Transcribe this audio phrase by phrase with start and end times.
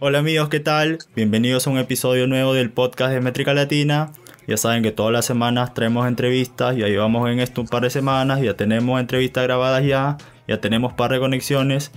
[0.00, 0.98] Hola amigos, ¿qué tal?
[1.16, 4.12] Bienvenidos a un episodio nuevo del podcast de Métrica Latina.
[4.46, 7.90] Ya saben que todas las semanas traemos entrevistas, ya llevamos en esto un par de
[7.90, 11.90] semanas, ya tenemos entrevistas grabadas ya, ya tenemos par de conexiones.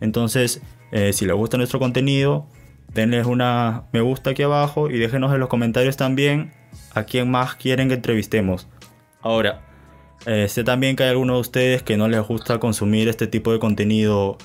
[0.00, 2.46] Entonces, eh, si les gusta nuestro contenido,
[2.94, 6.50] denles una me gusta aquí abajo y déjenos en los comentarios también
[6.94, 8.68] a quién más quieren que entrevistemos.
[9.20, 9.60] Ahora,
[10.24, 13.52] eh, sé también que hay algunos de ustedes que no les gusta consumir este tipo
[13.52, 14.38] de contenido,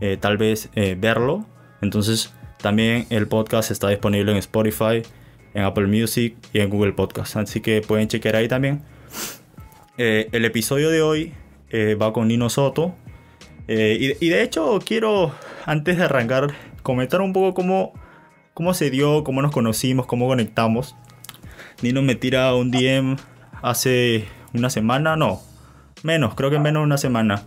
[0.00, 1.46] eh, tal vez verlo.
[1.80, 5.02] Entonces, también el podcast está disponible en Spotify,
[5.54, 7.36] en Apple Music y en Google Podcast.
[7.36, 8.82] Así que pueden chequear ahí también.
[9.98, 11.32] Eh, el episodio de hoy
[11.70, 12.94] eh, va con Nino Soto.
[13.68, 15.32] Eh, y, de hecho quiero,
[15.64, 17.92] antes de arrancar, comentar un poco cómo,
[18.52, 20.96] cómo se dio, cómo nos conocimos, cómo conectamos.
[21.82, 23.16] Nino me tira un DM
[23.62, 25.40] hace una semana, no,
[26.02, 27.44] menos, creo que menos de una semana.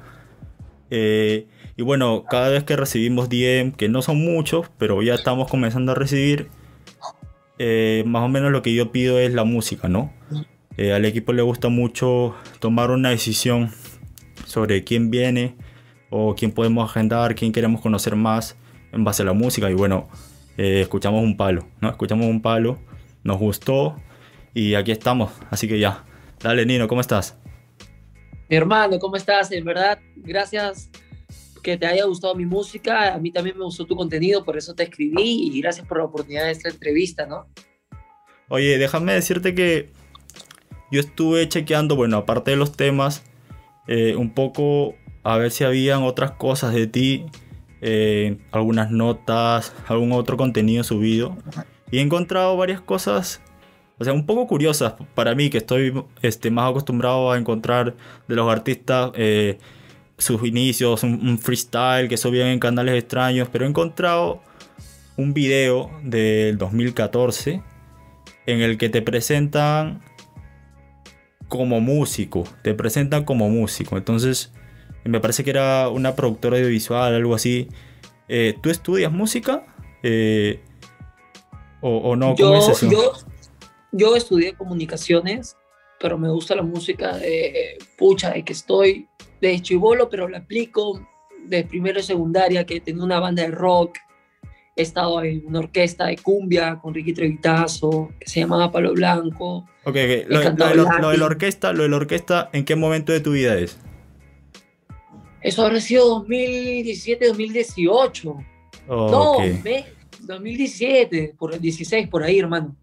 [1.75, 5.93] Y bueno, cada vez que recibimos DM, que no son muchos, pero ya estamos comenzando
[5.93, 6.49] a recibir,
[7.57, 10.13] eh, más o menos lo que yo pido es la música, ¿no?
[10.77, 13.71] Eh, al equipo le gusta mucho tomar una decisión
[14.45, 15.55] sobre quién viene
[16.09, 18.55] o quién podemos agendar, quién queremos conocer más
[18.91, 19.69] en base a la música.
[19.71, 20.09] Y bueno,
[20.57, 21.89] eh, escuchamos un palo, ¿no?
[21.89, 22.77] Escuchamos un palo,
[23.23, 23.95] nos gustó
[24.53, 25.31] y aquí estamos.
[25.49, 26.03] Así que ya,
[26.39, 27.35] dale Nino, ¿cómo estás?
[28.47, 29.51] Mi hermano, ¿cómo estás?
[29.51, 30.91] En verdad, gracias
[31.63, 34.75] que te haya gustado mi música, a mí también me gustó tu contenido, por eso
[34.75, 37.47] te escribí y gracias por la oportunidad de esta entrevista, ¿no?
[38.49, 39.89] Oye, déjame decirte que
[40.91, 43.23] yo estuve chequeando, bueno, aparte de los temas,
[43.87, 47.25] eh, un poco a ver si habían otras cosas de ti,
[47.81, 51.35] eh, algunas notas, algún otro contenido subido.
[51.89, 53.41] Y he encontrado varias cosas,
[53.97, 57.95] o sea, un poco curiosas para mí, que estoy este, más acostumbrado a encontrar
[58.27, 59.11] de los artistas.
[59.15, 59.57] Eh,
[60.17, 64.41] sus inicios, un, freestyle que subían en canales extraños, pero he encontrado
[65.17, 67.61] un video del 2014
[68.45, 70.01] en el que te presentan
[71.47, 73.97] como músico, te presentan como músico.
[73.97, 74.51] Entonces,
[75.03, 77.67] me parece que era una productora audiovisual, algo así.
[78.27, 79.65] Eh, ¿Tú estudias música?
[80.01, 80.61] Eh,
[81.81, 82.35] o, no?
[82.37, 82.59] Yo,
[82.89, 83.13] yo,
[83.91, 85.57] yo, estudié comunicaciones,
[85.99, 89.09] pero me gusta la música de pucha, de que estoy
[89.49, 91.05] de chivolo, pero lo aplico
[91.45, 93.97] de primero y secundaria, que tengo una banda de rock,
[94.75, 99.67] he estado en una orquesta de cumbia con Ricky Trevitazo, que se llamaba Palo Blanco.
[99.83, 99.95] Ok,
[100.27, 103.77] Lo, de la orquesta, lo de la orquesta, ¿en qué momento de tu vida es?
[105.41, 108.35] Eso habrá sido 2017, 2018.
[108.87, 109.37] no,
[110.21, 112.75] 2017, por el 16, por ahí, hermano.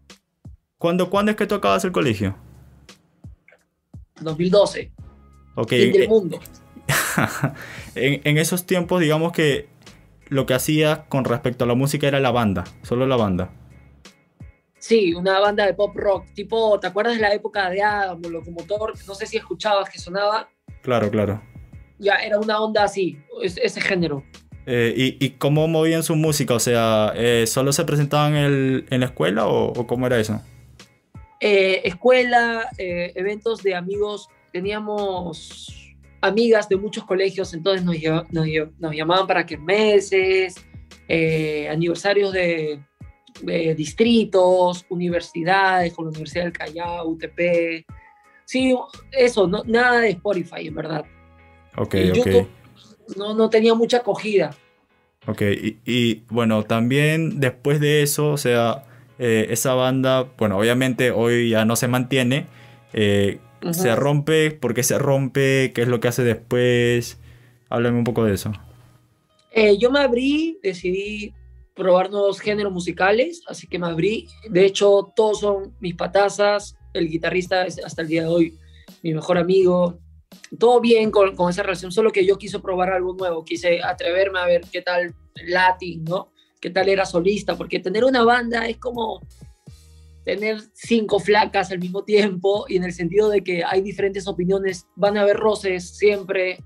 [0.77, 2.35] ¿Cuándo, ¿Cuándo es que tú acabas el colegio?
[4.21, 4.91] 2012.
[5.61, 5.69] Ok.
[5.69, 6.39] del eh, mundo.
[7.95, 9.67] en, esos tiempos, digamos que
[10.27, 13.51] lo que hacía con respecto a la música era la banda, solo la banda.
[14.79, 18.93] Sí, una banda de pop rock, tipo, ¿te acuerdas de la época de Adam, Locomotor?
[19.07, 20.49] No sé si escuchabas que sonaba.
[20.81, 21.39] Claro, claro.
[21.99, 24.23] Ya, era una onda así, ese género.
[24.65, 26.55] Eh, y, cómo movían su música?
[26.55, 30.41] O sea, eh, ¿solo se presentaban en, la escuela o, cómo era eso?
[31.39, 35.81] escuela, eventos de amigos teníamos
[36.21, 37.95] amigas de muchos colegios, entonces nos,
[38.31, 40.55] nos, llamaban para que meses,
[41.07, 42.79] eh, aniversarios de,
[43.75, 47.85] distritos, universidades, con la Universidad del Callao, UTP.
[48.45, 48.75] Sí,
[49.11, 51.05] eso, no, nada de Spotify, en verdad.
[51.75, 52.47] Ok, ok.
[53.17, 54.55] No, no tenía mucha acogida.
[55.27, 55.41] Ok,
[55.85, 58.83] y, bueno, también después de eso, o sea,
[59.19, 62.47] eh, esa banda, bueno, obviamente hoy ya no se mantiene.
[62.93, 63.39] Eh,
[63.71, 67.19] se rompe, por qué se rompe, qué es lo que hace después.
[67.69, 68.51] Háblame un poco de eso.
[69.51, 71.33] Eh, yo me abrí, decidí
[71.75, 74.27] probar nuevos géneros musicales, así que me abrí.
[74.49, 76.75] De hecho, todos son mis patazas.
[76.93, 78.57] El guitarrista es hasta el día de hoy
[79.03, 79.99] mi mejor amigo.
[80.57, 84.39] Todo bien con, con esa relación, solo que yo quise probar algo nuevo, quise atreverme
[84.39, 85.13] a ver qué tal
[85.47, 86.31] Latin, ¿no?
[86.59, 87.57] ¿Qué tal era solista?
[87.57, 89.21] Porque tener una banda es como
[90.23, 94.87] tener cinco flacas al mismo tiempo y en el sentido de que hay diferentes opiniones,
[94.95, 96.59] van a haber roces siempre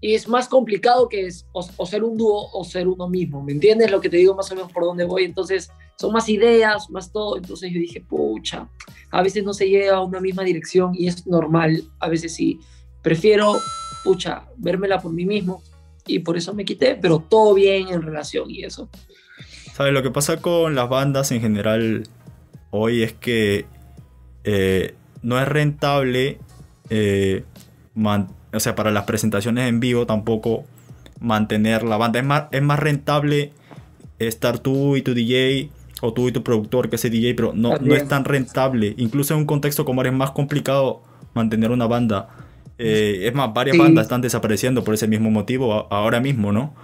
[0.00, 3.52] y es más complicado que es o, ser un dúo o ser uno mismo, ¿me
[3.52, 5.24] entiendes lo que te digo más o menos por dónde voy?
[5.24, 8.68] Entonces son más ideas, más todo, entonces yo dije, pucha,
[9.10, 12.58] a veces no se llega a una misma dirección y es normal, a veces sí,
[13.02, 13.58] prefiero,
[14.02, 15.62] pucha, vérmela por mí mismo
[16.06, 18.88] y por eso me quité, pero todo bien en relación y eso.
[19.74, 19.92] ¿Sabes?
[19.92, 22.08] Lo que pasa con las bandas en general
[22.70, 23.66] hoy es que
[24.44, 26.38] eh, no es rentable,
[26.88, 27.44] eh,
[28.52, 30.64] o sea, para las presentaciones en vivo tampoco
[31.20, 32.20] mantener la banda.
[32.20, 33.52] Es más, es más rentable
[34.18, 35.70] estar tú y tu DJ
[36.00, 38.94] o tú y tu productor que es DJ, pero no, no es tan rentable.
[38.96, 41.02] Incluso en un contexto como ahora es más complicado
[41.34, 42.28] mantener una banda.
[42.78, 46.74] Eh, es más, varias bandas están desapareciendo por ese mismo motivo ahora mismo, ¿no?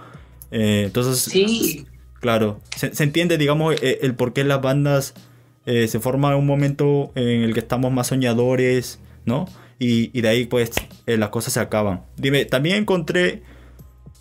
[0.51, 1.87] Eh, entonces, sí.
[2.19, 5.15] claro, se, entiende, digamos, eh, el, por qué las bandas
[5.67, 9.45] se forman en un momento en el que estamos más soñadores, ¿no?
[9.79, 10.71] Y, de ahí, pues,
[11.05, 12.03] las cosas se acaban.
[12.15, 13.43] Dime, también encontré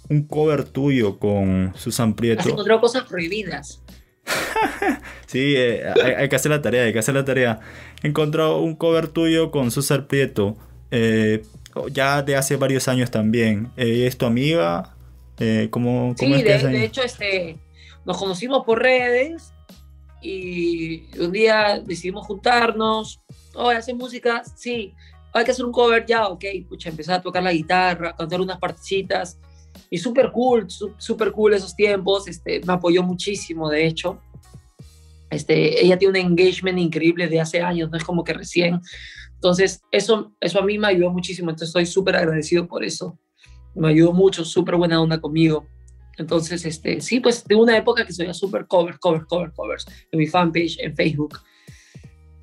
[0.08, 2.40] un cover tuyo con Susan Prieto.
[2.40, 3.82] Has encontrado cosas prohibidas.
[5.26, 7.60] sí, hay, que hacer la tarea, hay que hacer la tarea.
[8.02, 10.56] He encontrado un cover tuyo con Susan Prieto.
[10.90, 11.42] Eh,
[11.90, 13.70] ya de hace varios años también.
[13.76, 14.94] Eh, ¿Es tu amiga?
[15.38, 17.58] Eh, ¿cómo, sí, de, hecho este,
[18.06, 19.52] nos conocimos por redes
[20.20, 23.20] y un día decidimos juntarnos.
[23.54, 24.42] Oh, ¿hacer música?
[24.56, 24.94] Sí.
[25.32, 26.44] Hay que hacer un cover ya, ok.
[26.68, 29.38] Pucha, empezar a tocar la guitarra, cantar unas partecitas.
[29.90, 30.66] Y súper cool,
[30.96, 32.28] súper cool esos tiempos.
[32.28, 34.20] Este, me apoyó muchísimo, de hecho.
[35.30, 38.80] Este, ella tiene un engagement increíble de hace años, no es como que recién.
[39.34, 43.18] Entonces, eso, eso a mí me ayudó muchísimo, entonces estoy súper agradecido por eso.
[43.74, 45.66] Me ayudó mucho, súper buena onda conmigo.
[46.18, 50.18] Entonces, este, sí, pues de una época que soy súper covers, covers, covers, covers en
[50.18, 51.38] mi fanpage, en Facebook.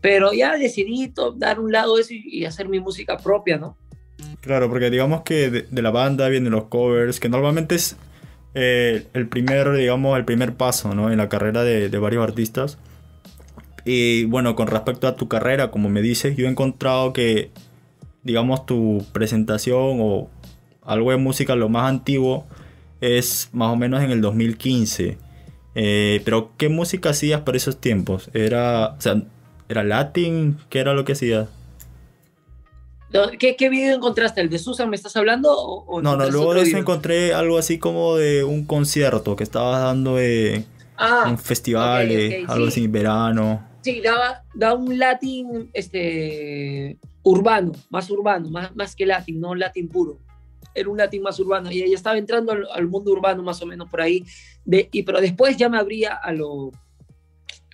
[0.02, 3.78] Pero ya decidí dar un lado eso y, hacer mi música propia, ¿no?
[4.42, 7.96] Claro, porque digamos que de, la banda vienen los covers, que normalmente es
[8.54, 11.12] eh, el primer, digamos, el primer paso, ¿no?
[11.12, 12.78] En la carrera de, de varios artistas.
[13.86, 17.52] Y bueno, con respecto a tu carrera, como me dices, yo he encontrado que,
[18.24, 20.30] digamos, tu presentación o
[20.86, 22.46] algo de música, lo más antiguo,
[23.04, 25.18] es más o menos en el 2015.
[25.76, 28.30] Eh, pero, ¿qué música hacías para esos tiempos?
[28.34, 29.22] ¿Era, o sea,
[29.68, 30.58] ¿era latín?
[30.70, 31.50] ¿Qué era lo que hacías?
[33.38, 34.42] ¿Qué, ¿Qué, video encontraste?
[34.42, 35.54] ¿El de Susan me estás hablando?
[35.56, 39.82] O, no, no, luego de eso encontré algo así como de un concierto que estabas
[39.84, 40.64] dando de
[40.98, 42.10] ah, un festival,
[42.48, 43.68] algo así, verano.
[43.82, 50.18] Sí, daba, un latín este, urbano, más urbano, más, más que latín, no latín puro.
[50.74, 53.89] Era un latín más urbano y ella estaba entrando al, mundo urbano más o menos
[53.89, 54.24] por ahí.
[54.65, 56.71] De, y, pero después ya me abría a lo,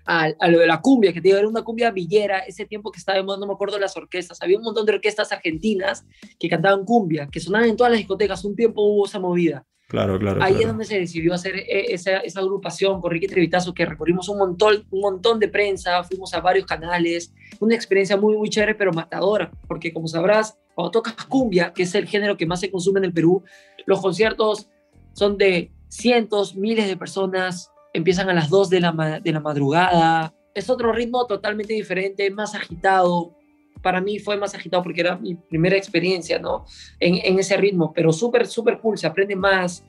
[0.05, 3.21] a, lo de la cumbia, que te era una cumbia villera, ese tiempo que estaba
[3.21, 6.05] no me acuerdo las orquestas, había un montón de orquestas argentinas
[6.39, 9.65] que cantaban cumbia, que sonaban en todas las discotecas, un tiempo hubo esa movida.
[9.89, 10.43] Claro, claro.
[10.43, 14.29] Ahí es donde se decidió hacer e, esa, esa, agrupación con Ricky Trevitazo, que recorrimos
[14.29, 18.75] un montón, un montón de prensa, fuimos a varios canales, una experiencia muy, muy chévere,
[18.75, 22.69] pero matadora, porque como sabrás, cuando tocas cumbia, que es el género que más se
[22.69, 23.43] consume en el Perú,
[23.87, 24.69] los conciertos
[25.13, 30.35] son de cientos, miles de personas, empiezan a las 2 de la, de la madrugada,
[30.53, 33.38] es otro ritmo totalmente diferente, más agitado,
[33.81, 36.65] para mí fue más agitado porque era mi primera experiencia, ¿no?
[36.99, 39.83] En, en ese ritmo, pero súper, súper cool, se aprende más.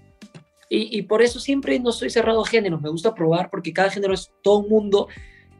[0.68, 3.90] Y, y, por eso siempre no estoy cerrado a géneros, me gusta probar porque cada
[3.90, 5.08] género es todo un mundo,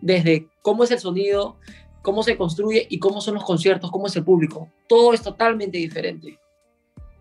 [0.01, 1.57] desde cómo es el sonido,
[2.03, 4.69] cómo se construye y cómo son los conciertos, cómo es el público.
[4.89, 6.39] Todo es totalmente diferente.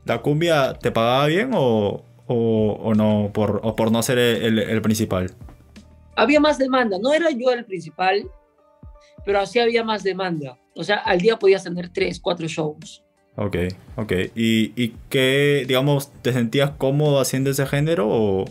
[0.06, 4.60] ¿La cumbia te pagaba bien o, o, o no, por, o por no ser el,
[4.60, 5.32] el principal?
[6.16, 8.30] Había más demanda, no era yo el principal,
[9.26, 10.58] pero así había más demanda.
[10.80, 13.04] O sea, al día podías tener tres, cuatro shows.
[13.36, 13.58] Ok,
[13.98, 14.14] ok.
[14.34, 18.46] ¿Y, y qué, digamos, te sentías cómodo haciendo ese género o,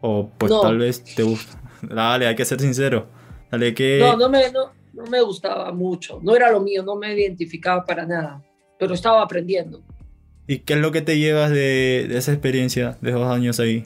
[0.00, 1.60] o pues tal vez te gusta?
[1.82, 3.08] Dale, hay que ser sincero.
[3.50, 3.98] Dale, que...
[3.98, 6.20] No, no me, no, no me gustaba mucho.
[6.22, 8.40] No era lo mío, no me identificaba para nada.
[8.78, 9.82] Pero estaba aprendiendo.
[10.46, 13.84] ¿Y qué es lo que te llevas de, de esa experiencia, de esos años ahí?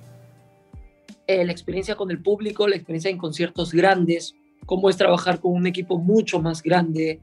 [1.26, 4.34] Eh, la experiencia con el público, la experiencia en conciertos grandes,
[4.66, 7.20] cómo es trabajar con un equipo mucho más grande,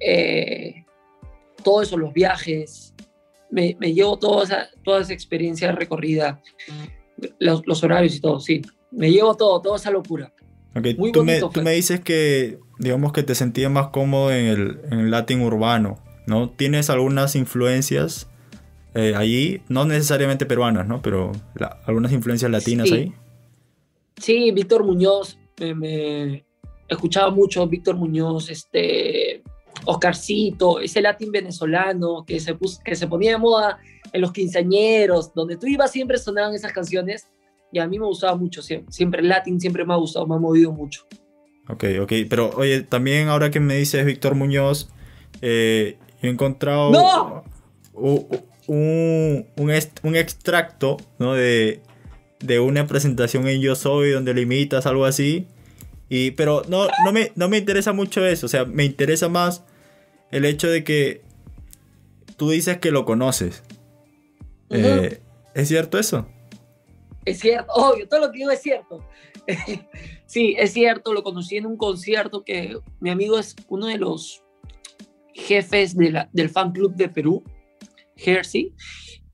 [0.00, 0.84] eh,
[1.62, 2.94] todo eso, los viajes,
[3.50, 6.40] me, llevo toda esa, toda esa experiencia recorrida,
[7.38, 10.32] los, horarios y todo, sí, me llevo todo, toda esa locura.
[10.96, 14.80] Muy tú, me, tú me, dices que, digamos que te sentías más cómodo en el,
[14.90, 16.50] en latín urbano, ¿no?
[16.50, 18.28] ¿Tienes algunas influencias
[18.94, 19.62] eh, allí?
[19.68, 21.02] No necesariamente peruanas, ¿no?
[21.02, 21.32] Pero
[21.86, 23.12] algunas influencias latinas ahí.
[24.16, 26.44] Sí, Víctor Muñoz, me,
[26.88, 29.42] escuchaba mucho Víctor Muñoz, este,
[29.90, 33.78] Oscarcito, ese latín venezolano que se, que se ponía de moda
[34.12, 37.26] en los quinceañeros, donde tú ibas siempre sonaban esas canciones
[37.72, 40.34] y a mí me gustaba mucho, siempre, siempre el latín siempre me ha gustado, me
[40.34, 41.06] ha movido mucho.
[41.68, 44.88] Ok, ok, pero oye, también ahora que me dices Víctor Muñoz,
[45.40, 46.90] eh, he encontrado
[47.94, 48.26] un,
[48.66, 49.46] un,
[50.02, 51.34] un, extracto ¿no?
[51.34, 51.80] de,
[52.40, 55.46] de una presentación en Yo Soy donde le imitas algo así.
[56.08, 59.62] Y, pero no, no, me, no me interesa mucho eso, o sea, me interesa más
[60.30, 61.22] el hecho de que
[62.36, 63.62] tú dices que lo conoces.
[64.70, 65.20] Eh,
[65.54, 66.26] ¿Es cierto eso?
[67.24, 69.04] es cierto, obvio, todo lo que digo es cierto.
[70.26, 74.42] sí, es cierto, lo conocí en un concierto que mi amigo es uno de los
[75.34, 77.42] jefes de la, del fan club de Perú,
[78.16, 78.74] Jersey,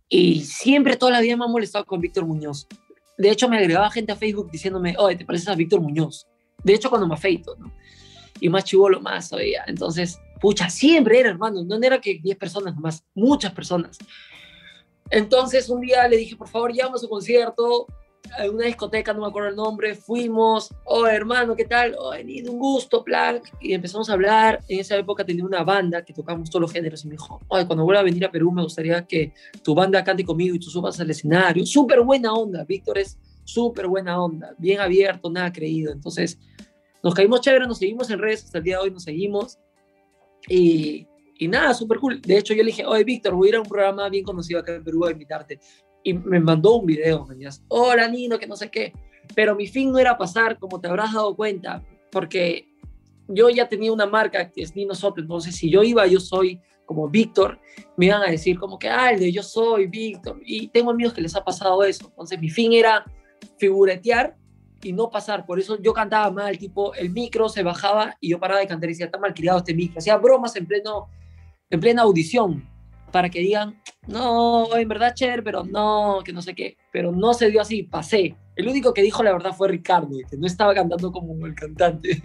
[0.08, 2.66] y siempre toda la vida me ha molestado con Víctor Muñoz.
[3.18, 6.26] De hecho, me agregaba gente a Facebook diciéndome, oye, ¿te pareces a Víctor Muñoz?
[6.62, 7.72] De hecho, cuando me afeito, ¿no?
[8.40, 9.64] Y más chivolo más todavía.
[9.66, 11.62] Entonces, pucha, siempre era, hermano.
[11.64, 13.98] No era que 10 personas más, muchas personas.
[15.10, 17.86] Entonces, un día le dije, por favor, llama a su concierto
[18.38, 21.94] a una discoteca, no me acuerdo el nombre, fuimos, oh hermano, ¿qué tal?
[21.98, 24.60] Oh, venido, un gusto, plan, y empezamos a hablar.
[24.68, 27.66] En esa época tenía una banda que tocábamos todos los géneros y me dijo, oye,
[27.66, 30.70] cuando vuelva a venir a Perú me gustaría que tu banda cante conmigo y tú
[30.70, 31.64] subas al escenario.
[31.66, 35.92] Súper buena onda, Víctor es súper buena onda, bien abierto, nada creído.
[35.92, 36.38] Entonces,
[37.02, 39.58] nos caímos chévere, nos seguimos en redes, hasta el día de hoy nos seguimos.
[40.48, 41.06] Y,
[41.38, 42.20] y nada, súper cool.
[42.20, 44.60] De hecho, yo le dije, oye, Víctor, voy a ir a un programa bien conocido
[44.60, 45.58] acá en Perú a invitarte
[46.02, 47.64] y me mandó un video, mañas.
[47.68, 48.92] Hola, Nino, que no sé qué.
[49.34, 52.68] Pero mi fin no era pasar, como te habrás dado cuenta, porque
[53.26, 56.60] yo ya tenía una marca que es Nino Soto, entonces si yo iba, yo soy
[56.84, 57.58] como Víctor,
[57.96, 61.34] me iban a decir como que, de yo soy Víctor, y tengo amigos que les
[61.34, 63.04] ha pasado eso, entonces mi fin era
[63.58, 64.36] figuretear
[64.86, 68.38] y no pasar, por eso yo cantaba mal, tipo, el micro se bajaba y yo
[68.38, 71.08] paraba de cantar y decía, está mal criado este micro, hacía bromas en, pleno,
[71.70, 72.64] en plena audición,
[73.10, 76.76] para que digan, no, en verdad chévere, pero no, que no sé qué.
[76.92, 78.36] Pero no se dio así, pasé.
[78.54, 82.22] El único que dijo la verdad fue Ricardo, que no estaba cantando como el cantante.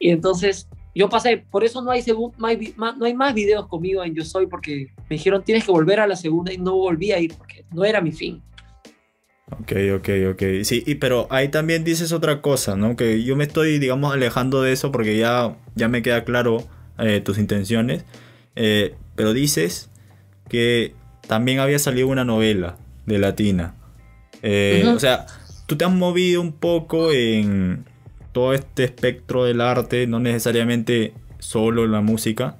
[0.00, 4.24] Y entonces yo pasé, por eso no hay, no hay más videos conmigo en Yo
[4.24, 7.34] Soy, porque me dijeron tienes que volver a la segunda y no volví a ir
[7.36, 8.42] porque no era mi fin.
[9.50, 10.42] Ok, ok, ok.
[10.62, 12.96] Sí, y, pero ahí también dices otra cosa, ¿no?
[12.96, 16.64] Que yo me estoy, digamos, alejando de eso porque ya, ya me queda claro
[16.98, 18.04] eh, tus intenciones.
[18.56, 19.90] Eh, pero dices
[20.48, 20.94] que
[21.26, 22.76] también había salido una novela
[23.06, 23.74] de Latina.
[24.42, 25.26] Eh, o sea,
[25.66, 27.86] tú te has movido un poco en
[28.32, 32.56] todo este espectro del arte, no necesariamente solo en la música.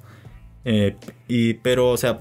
[1.29, 2.21] Y, pero, o sea,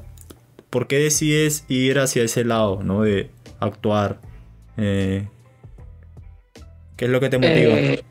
[0.70, 3.02] ¿por qué decides ir hacia ese lado, ¿no?
[3.02, 4.20] De actuar.
[4.78, 5.28] Eh,
[6.96, 8.04] ¿Qué es lo que te motiva?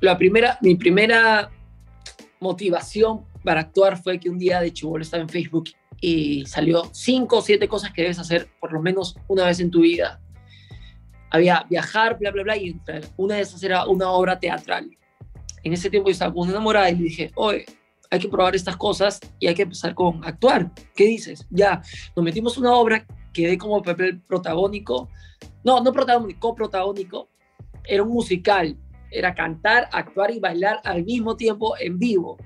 [0.00, 1.50] la primera, mi primera
[2.40, 7.38] motivación para actuar fue que un día de chivolo estaba en Facebook y salió cinco
[7.38, 10.20] o siete cosas que debes hacer por lo menos una vez en tu vida.
[11.30, 12.78] Había viajar, bla, bla, bla, y
[13.16, 14.90] una de esas era una obra teatral.
[15.62, 17.64] En ese tiempo yo estaba con enamorada y le dije, oye,
[18.10, 20.70] hay que probar estas cosas y hay que empezar con actuar.
[20.94, 21.46] ¿Qué dices?
[21.50, 21.82] Ya,
[22.14, 25.08] nos metimos una obra, quedé como papel protagónico.
[25.66, 27.28] No, no protagónico, coprotagónico.
[27.82, 28.76] Era un musical.
[29.10, 32.36] Era cantar, actuar y bailar al mismo tiempo en vivo.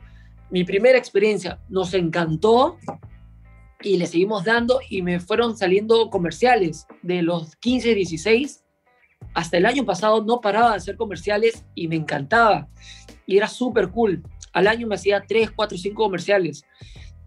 [0.49, 2.79] Mi primera experiencia nos encantó
[3.83, 8.65] y le seguimos dando y me fueron saliendo comerciales de los 15, 16
[9.35, 12.69] hasta el año pasado no paraba de hacer comerciales y me encantaba
[13.27, 14.23] y era súper cool.
[14.55, 16.65] Al año me hacía 3, 4, 5 comerciales.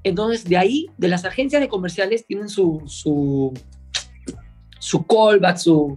[0.03, 3.53] Entonces de ahí, de las agencias de comerciales tienen su, su,
[4.83, 5.95] su callback, su,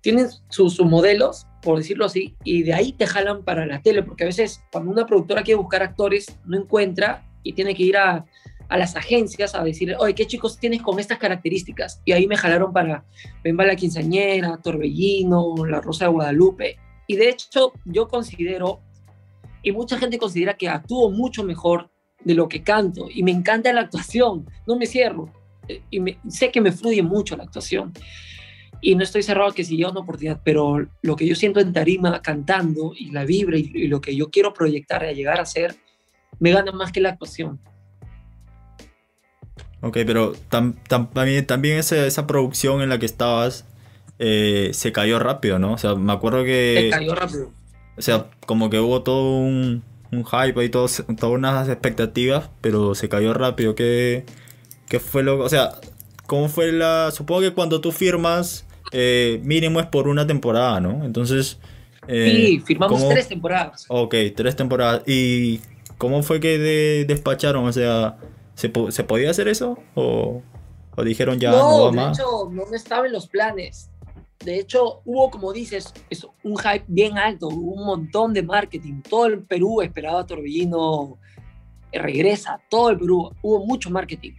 [0.00, 4.24] tienen sus modelos, por decirlo así, y de ahí te jalan para la tele, porque
[4.24, 8.26] a veces cuando una productora quiere buscar actores, no encuentra y tiene que ir a,
[8.68, 12.02] a las agencias a decir, oye, ¿qué chicos tienes con estas características?
[12.04, 13.04] Y ahí me jalaron para
[13.44, 16.76] Bemba la Quinceañera, Torbellino, La Rosa de Guadalupe.
[17.06, 18.80] Y de hecho, yo considero,
[19.62, 21.90] y mucha gente considera que actúo mucho mejor
[22.24, 23.06] de lo que canto.
[23.08, 25.32] Y me encanta la actuación, no me cierro.
[25.90, 27.92] Y sé que me fluye mucho la actuación.
[28.80, 31.72] Y no estoy cerrado que si yo una oportunidad, pero lo que yo siento en
[31.72, 35.46] tarima cantando y la vibra y, y lo que yo quiero proyectar y llegar a
[35.46, 35.76] ser,
[36.38, 37.58] me gana más que la actuación.
[39.80, 43.66] Ok, pero también, también esa, esa, producción en la que estabas
[44.18, 45.74] eh, se cayó rápido, ¿no?
[45.74, 46.88] O sea, me acuerdo que...
[46.90, 47.52] Se cayó rápido.
[47.96, 52.94] O sea, como que hubo todo un, un hype y todo, todas unas expectativas, pero
[52.94, 53.74] se cayó rápido.
[53.74, 54.24] ¿Qué,
[54.88, 55.38] ¿Qué, fue lo...?
[55.40, 55.72] O sea,
[56.26, 57.10] ¿cómo fue la...?
[57.10, 61.04] Supongo que cuando tú firmas, eh, mínimo es por una temporada, ¿no?
[61.04, 61.58] Entonces...
[62.08, 63.86] Eh, sí, firmamos tres temporadas.
[63.88, 65.02] Ok, tres temporadas.
[65.06, 65.60] ¿Y
[65.98, 67.66] cómo fue que despacharon?
[67.66, 68.16] O sea...
[68.54, 69.78] ¿Se, ¿Se, podía hacer eso?
[69.94, 70.42] ¿O,
[70.96, 73.90] o dijeron ya no, no de hecho, no estaba en los planes.
[74.44, 79.02] De hecho, hubo, como dices, eso, un hype bien alto, hubo un montón de marketing.
[79.02, 81.18] Todo el Perú esperaba a Torbellino
[81.92, 84.32] eh, regresa, todo el Perú, hubo mucho marketing.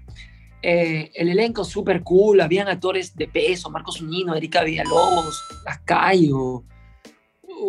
[0.61, 6.63] Eh, el elenco súper cool, habían actores de peso, Marcos Uñino, Erika Villalobos, Lascayo,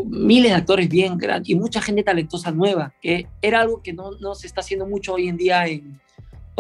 [0.07, 4.13] miles de actores bien grandes y mucha gente talentosa nueva, que era algo que no,
[4.21, 6.01] no se está haciendo mucho hoy en día en,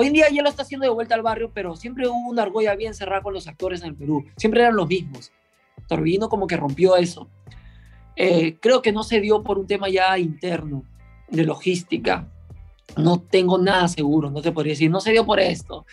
[0.00, 2.42] Hoy en día ya lo está haciendo de vuelta al barrio, pero siempre hubo una
[2.42, 4.25] argolla bien cerrada con los actores en el Perú.
[4.37, 5.32] Siempre eran los mismos.
[5.88, 7.28] Torbellino como que rompió eso.
[8.14, 10.85] Eh, creo que no se dio por un tema ya interno,
[11.28, 12.28] de logística.
[12.97, 15.87] No tengo nada seguro, no te podría decir, no se dio por esto.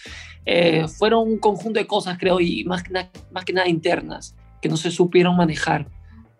[0.45, 2.93] Eh, fueron un conjunto de cosas, creo, y más que,
[3.31, 5.87] más que nada internas, que no se supieron manejar.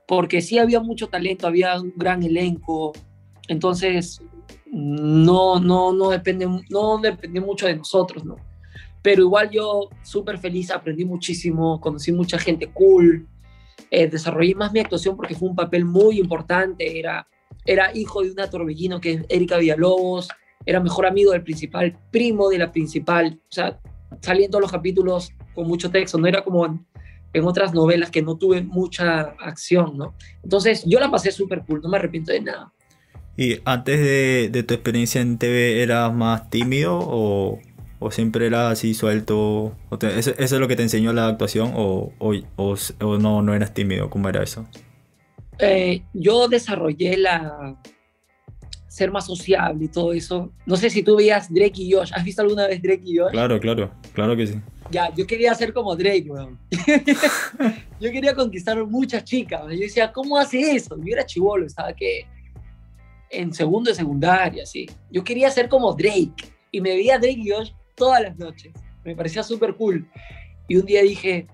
[0.08, 2.94] Porque sí había mucho talento, había un gran elenco,
[3.48, 4.22] entonces
[4.72, 8.36] no, no, no, depende, no depende mucho de nosotros, ¿no?
[9.02, 13.28] Pero igual yo súper feliz, aprendí muchísimo, conocí mucha gente cool,
[13.92, 17.28] eh, desarrollé más mi actuación porque fue un papel muy importante, era,
[17.66, 20.28] era hijo de una torbellino que es Erika Villalobos,
[20.66, 23.80] era mejor amigo del principal, primo de la principal, o sea,
[24.22, 26.86] salí en todos los capítulos con mucho texto, no era como en,
[27.34, 30.16] en otras novelas que no tuve mucha acción, ¿no?
[30.44, 32.72] Entonces yo la pasé súper cool, no me arrepiento de nada.
[33.38, 37.60] ¿Y antes de, de, tu experiencia en TV eras más tímido o,
[38.00, 39.76] o siempre eras así suelto?
[39.90, 43.74] O ¿eso, es lo que te enseñó la actuación o, o, o no, no eras
[43.74, 44.10] tímido?
[44.10, 44.66] ¿Cómo era eso?
[45.60, 47.76] Eh, yo desarrollé la
[48.96, 50.54] ser más sociable y todo eso.
[50.66, 52.12] No sé si tú veías Drake y Josh.
[52.14, 53.32] ¿Has visto alguna vez Drake y Josh?
[53.32, 54.62] Claro, claro, claro que sí.
[54.90, 56.58] Ya, yo quería ser como Drake, weón.
[58.00, 59.64] yo quería conquistar muchas chicas.
[59.64, 60.96] Yo decía, ¿cómo hace eso?
[61.04, 62.26] Yo era chivolo, estaba que
[63.32, 64.90] en segundo de secundaria, sí.
[65.12, 68.72] Yo quería ser como Drake y me veía Drake y Josh todas las noches.
[69.04, 70.10] Me parecía súper cool.
[70.70, 71.48] Y un día dije,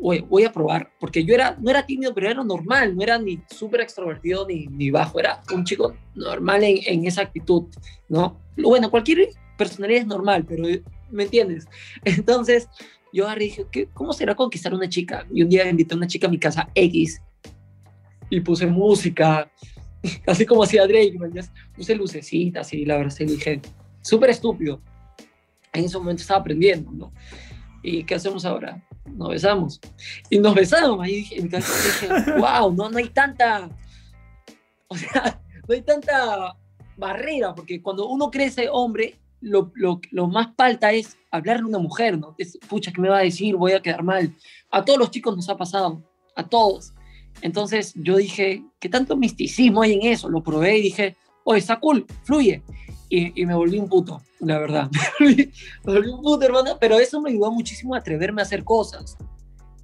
[0.00, 3.40] voy, a probar, porque yo era, no era tímido, pero era normal, no era ni
[3.48, 7.64] súper extrovertido ni, ni bajo, era un chico normal en, en esa actitud,
[8.08, 8.38] ¿no?
[8.56, 10.64] Bueno, cualquier personalidad es normal, pero
[11.10, 11.66] ¿me entiendes?
[12.04, 12.68] Entonces,
[13.12, 15.24] yo y dije, ¿qué, ¿cómo será conquistar una chica?
[15.32, 17.22] Y un día invité a una chica a mi casa X
[18.28, 19.48] y puse música,
[20.26, 21.16] así como hacía Drake,
[21.76, 23.60] puse lucecitas y la verdad, se dije,
[24.02, 24.80] súper estúpido.
[25.72, 27.12] En ese momento estaba aprendiendo, ¿no?
[27.82, 28.82] ¿Y qué hacemos ahora?
[29.04, 29.80] Nos besamos.
[30.30, 31.00] Y nos besamos.
[31.00, 31.48] Ahí dije,
[32.38, 33.68] wow, no, no hay tanta,
[34.88, 36.56] o sea, no hay tanta
[36.96, 39.72] barrera, porque cuando uno crece hombre, lo,
[40.10, 42.34] lo, más falta es hablarle a una mujer, ¿no?
[42.38, 43.56] Es, pucha, ¿qué me va a decir?
[43.56, 44.32] Voy a quedar mal.
[44.70, 46.02] A todos los chicos nos ha pasado,
[46.34, 46.94] a todos.
[47.42, 50.30] Entonces yo dije, ¿qué tanto misticismo hay en eso?
[50.30, 52.62] Lo probé y dije, oye, está cool, fluye.
[53.16, 54.90] Y, y me volví un puto, la verdad.
[55.20, 55.52] me
[55.84, 59.16] volví un puto, hermano, pero eso me ayudó muchísimo a atreverme a hacer cosas.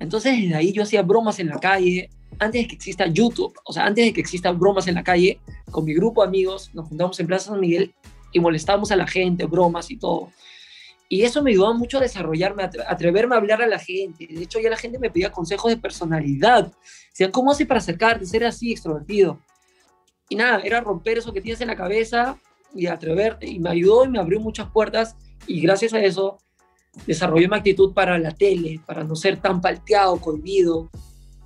[0.00, 3.72] Entonces desde ahí yo hacía bromas en la calle, antes de que exista YouTube, o
[3.72, 5.38] sea, antes de que existan bromas en la calle,
[5.70, 7.94] con mi grupo de amigos, nos juntamos en Plaza San Miguel
[8.32, 10.32] y molestábamos a la gente, bromas y todo.
[11.08, 14.26] Y eso me ayudó mucho a desarrollarme, a atreverme a hablar a la gente.
[14.26, 16.72] De hecho, ya la gente me pedía consejos de personalidad.
[17.10, 19.38] Decían, ¿cómo hace para acercarte, ser así extrovertido?
[20.28, 22.36] Y nada, era romper eso que tienes en la cabeza
[22.74, 23.46] y atreverte.
[23.46, 25.16] Y me ayudó y me abrió muchas puertas.
[25.46, 26.38] Y gracias a eso
[27.06, 30.90] desarrollé mi actitud para la tele, para no ser tan palteado, cohibido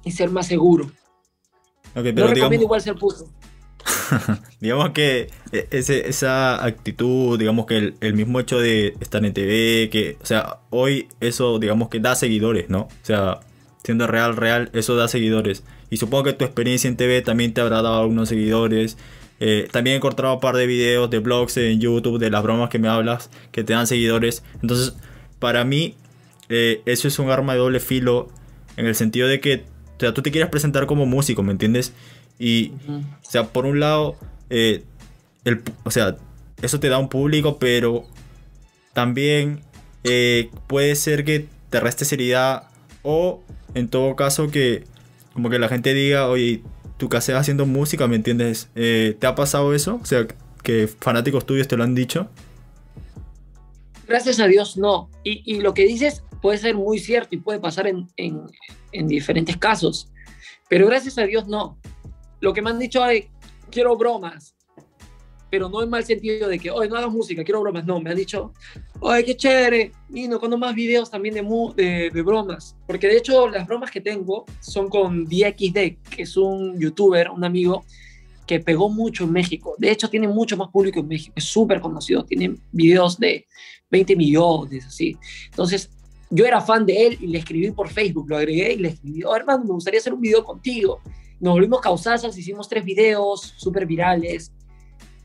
[0.04, 0.90] y ser más seguro.
[1.94, 2.62] Okay, pero no recomiendo digamos...
[2.62, 3.28] igual ser puto.
[4.60, 9.32] digamos que e, ese, esa actitud, digamos que el, el, mismo hecho de estar en
[9.32, 12.82] TV, que, o sea, hoy eso, digamos que da seguidores, ¿no?
[12.82, 13.40] O sea,
[13.84, 15.62] siendo real, real, eso da seguidores.
[15.90, 18.96] Y supongo que tu experiencia en TV también te habrá dado algunos seguidores.
[19.40, 22.70] Eh, también he encontrado un par de videos de blogs en YouTube de las bromas
[22.70, 24.42] que me hablas, que te dan seguidores.
[24.62, 24.94] Entonces,
[25.38, 25.96] para mí,
[26.48, 28.28] eh, eso es un arma de doble filo,
[28.76, 29.64] en el sentido de que,
[29.96, 31.92] o sea, tú te quieres presentar como músico, ¿me entiendes?
[32.38, 33.04] Y, uh -huh.
[33.04, 34.16] o sea, por un lado,
[34.50, 34.82] eh,
[35.44, 36.16] el, o sea,
[36.62, 38.04] eso te da un público, pero
[38.92, 39.60] también
[40.66, 42.64] puede ser que te reste seriedad
[43.02, 43.42] o,
[43.74, 44.84] en todo caso, que
[45.32, 46.62] como que la gente diga, oye,
[46.96, 48.70] tú haces haciendo música, ¿me entiendes?
[48.74, 49.98] Eh, ¿Te ha pasado eso?
[50.02, 50.26] O sea,
[50.62, 52.28] que fanáticos tuyos te lo han dicho.
[54.06, 55.10] Gracias a Dios, no.
[55.22, 58.42] Y, y lo que dices puede ser muy cierto y puede pasar en, en,
[58.92, 60.08] en diferentes casos.
[60.68, 61.78] Pero gracias a Dios, no
[62.44, 63.24] lo que me han dicho es,
[63.70, 64.53] quiero bromas,
[65.54, 68.10] pero no en mal sentido de que, oye, no hagas música, quiero bromas, no, me
[68.10, 68.52] han dicho,
[68.98, 71.42] oye, qué chévere, Nino, cuando más videos también de,
[71.76, 76.36] de, de, bromas, porque de hecho las bromas que tengo son con DXD, que es
[76.36, 77.84] un youtuber, un amigo
[78.48, 81.78] que pegó mucho en México, de hecho tiene mucho más público en México, es súper
[81.80, 83.46] conocido, tiene videos de
[83.92, 85.16] 20 millones, así,
[85.50, 85.88] entonces
[86.30, 89.22] yo era fan de él y le escribí por Facebook, lo agregué y le escribí,
[89.22, 91.00] oh, hermano, me gustaría hacer un video contigo,
[91.38, 94.50] nos volvimos causazas, hicimos tres videos súper virales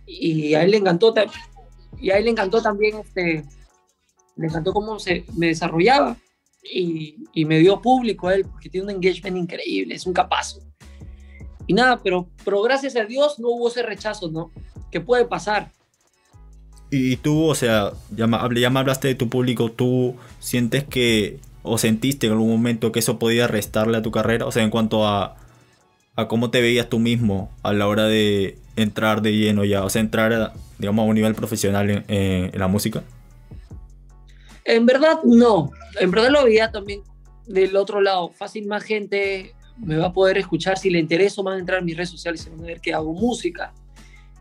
[0.10, 1.14] y a él le encantó
[2.00, 3.46] y a él le encantó también este
[4.36, 6.18] le encantó cómo se me desarrollaba
[6.64, 10.62] y, y, me dio público a él porque tiene un engagement increíble, es un capazo.
[11.68, 14.52] Y nada, pero, pero gracias a Dios no hubo ese rechazo, ¿no?
[14.92, 15.72] Que puede pasar.
[16.92, 21.78] Y tú, o sea, ya, ya me hablaste de tu público, ¿tú sientes que o
[21.78, 24.46] sentiste en algún momento que eso podía restarle a tu carrera?
[24.46, 25.38] O sea, en cuanto a,
[26.16, 29.90] a cómo te veías tú mismo a la hora de entrar de lleno ya, o
[29.90, 33.04] sea, entrar, digamos, a un nivel profesional en, en la música.
[34.66, 35.72] En verdad, no.
[36.00, 37.02] En verdad lo veía también
[37.48, 38.30] del otro lado.
[38.30, 41.86] Fácil más gente me va a poder escuchar si le interesa, van a entrar en
[41.86, 43.74] mis redes sociales y van a ver que hago música.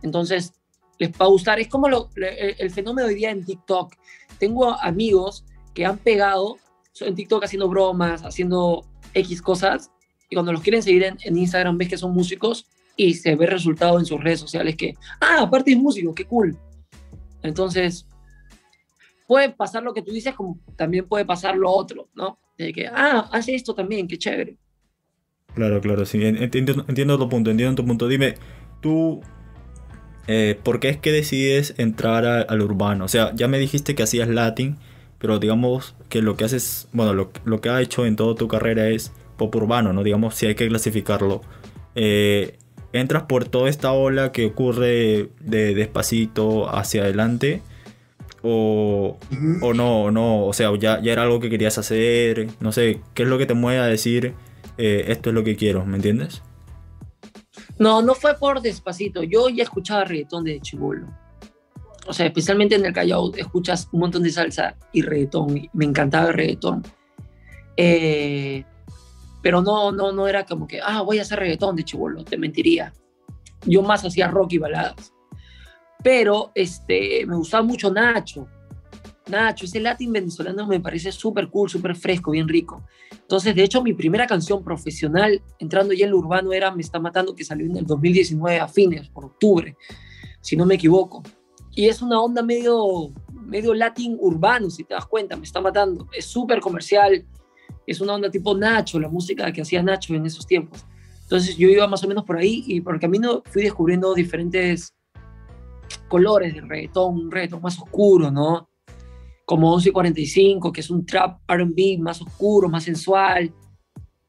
[0.03, 0.53] Entonces,
[0.99, 1.61] les va a gustar.
[1.61, 3.95] Es como lo, el, el, fenómeno hoy día en TikTok.
[4.39, 6.59] Tengo amigos que han pegado
[7.01, 9.91] en TikTok haciendo bromas, haciendo X cosas,
[10.29, 12.67] y cuando los quieren seguir en, en Instagram ves que son músicos
[12.99, 16.59] y se ve resultado en sus redes sociales que, ah, aparte es músico, qué cool.
[17.43, 18.07] Entonces,
[19.29, 22.41] puede pasar lo que tú dices, como también puede pasar lo otro, ¿no?
[22.59, 24.57] De que, ah, hace esto también, qué chévere.
[25.55, 28.09] Claro, claro, sí, entiendo, entiendo tu punto, entiendo tu punto.
[28.09, 28.35] Dime,
[28.83, 29.21] tú,
[30.27, 33.05] eh, ¿por qué es que decides entrar al urbano?
[33.05, 34.77] O sea, ya me dijiste que hacías latín,
[35.21, 38.49] pero digamos que lo que haces, bueno, lo, lo que ha hecho en toda tu
[38.49, 40.03] carrera es pop urbano, ¿no?
[40.03, 41.43] Digamos, si hay que clasificarlo.
[41.95, 42.59] Eh,
[42.93, 47.63] entras por toda esta ola que ocurre de despacito hacia adelante
[48.43, 49.59] o, uh -huh.
[49.63, 53.01] o no, o no, o sea, ya, ya era algo que querías hacer, no sé,
[53.15, 54.35] ¿qué es lo que te mueve a decir
[54.79, 56.43] eh, esto es lo que quiero, ¿me entiendes?
[57.79, 61.07] No, no fue por despacito, yo ya escuchaba reggaetón de chibolo.
[62.07, 66.29] O sea, especialmente en el Callao escuchas un montón de salsa y reggaetón, me encantaba
[66.29, 66.83] el reggaetón.
[67.77, 68.65] Eh,
[69.49, 72.37] pero no, no, no era como que, ah, voy a hacer reggaetón de chibolo, te
[72.37, 72.93] mentiría.
[73.65, 75.15] Yo más hacía rock y baladas.
[76.05, 78.47] Pero este, me gustaba mucho Nacho.
[79.27, 82.85] Nacho, ese latín venezolano me parece súper cool, súper fresco, bien rico.
[83.11, 87.01] Entonces, de hecho, mi primera canción profesional, entrando ya en lo urbano, era Me está
[87.01, 89.79] matando, que salió en el 2019 a fines, por octubre,
[90.43, 91.23] si no me equivoco.
[91.75, 96.07] Y es una onda medio, medio latín urbano, si te das cuenta, Me está matando.
[96.13, 97.25] Es súper comercial,
[97.89, 100.85] es una onda tipo Nacho, la música que hacía Nacho en esos tiempos.
[101.23, 104.95] Entonces, yo iba más o menos por ahí y por el camino fui descubriendo diferentes
[106.09, 108.69] colores de reggaetón, un reggaetón más oscuro, ¿no?
[109.45, 113.53] Como 11 y 45, que es un trap RB más oscuro, más sensual.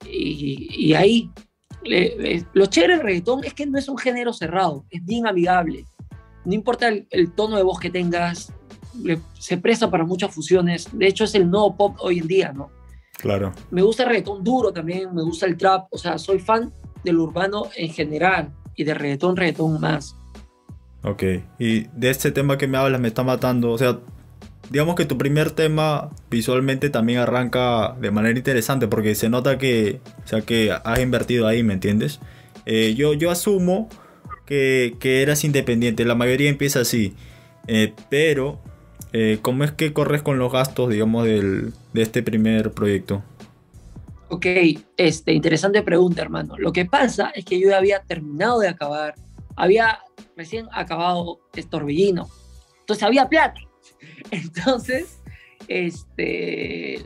[0.05, 1.29] Y, y ahí,
[1.83, 5.27] le, le, lo chévere del reggaetón es que no es un género cerrado, es bien
[5.27, 5.85] amigable.
[6.45, 8.53] No importa el, el tono de voz que tengas,
[9.03, 10.87] le, se presta para muchas fusiones.
[10.91, 12.78] De hecho, es el nuevo pop hoy en día, ¿no?
[13.19, 13.51] Claro.
[13.69, 16.71] Me gusta el reggaetón duro también, me gusta el trap, o sea, soy fan
[17.03, 20.15] del urbano en general y de reggaetón, reggaetón más.
[21.03, 21.23] Ok,
[21.60, 23.99] y de este tema que me hablas me está matando, o sea,
[24.69, 29.99] digamos que tu primer tema visualmente también arranca de manera interesante porque se nota que,
[30.23, 32.19] o sea, que has invertido ahí, ¿me entiendes?
[32.65, 33.89] Eh, yo, yo asumo
[34.45, 37.15] que, que, eras independiente, la mayoría empieza así,
[37.67, 38.60] eh, pero
[39.12, 43.23] eh, ¿cómo es que corres con los gastos, digamos, del, de este primer proyecto?
[44.30, 44.45] Ok,
[44.95, 46.56] este, interesante pregunta, hermano.
[46.58, 49.15] Lo que pasa es que yo había terminado de acabar,
[49.56, 49.99] había
[50.36, 52.30] recién acabado Estorbellino,
[52.82, 53.60] entonces había plata.
[54.32, 55.21] Entonces,
[55.67, 57.06] este,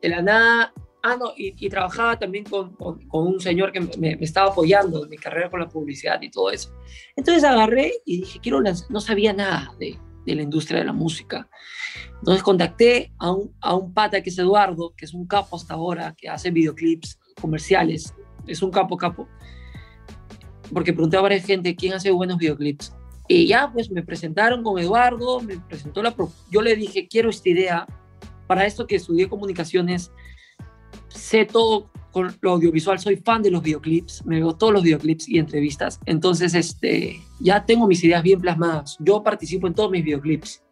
[0.00, 3.80] de la nada, ah, no, y, y trabajaba también con, con, con, un señor que
[3.80, 6.72] me, me, estaba apoyando en mi carrera con la publicidad y todo eso.
[7.16, 10.92] Entonces agarré y dije, quiero lanzar, no sabía nada de, de la industria de la
[10.92, 11.48] música.
[12.18, 15.74] Entonces contacté a un, a un pata que es Eduardo, que es un capo hasta
[15.74, 18.14] ahora, que hace videoclips comerciales,
[18.46, 19.28] es un capo capo,
[20.72, 22.94] porque pregunté a varias gente quién hace buenos videoclips.
[23.28, 26.14] Y ya, pues me presentaron con Eduardo, me presentó la...
[26.50, 27.86] Yo le dije, quiero esta idea,
[28.46, 30.10] para esto que estudié comunicaciones,
[31.08, 35.28] sé todo con lo audiovisual, soy fan de los videoclips, me veo todos los videoclips
[35.28, 40.04] y entrevistas, entonces este, ya tengo mis ideas bien plasmadas, yo participo en todos mis
[40.04, 40.62] videoclips.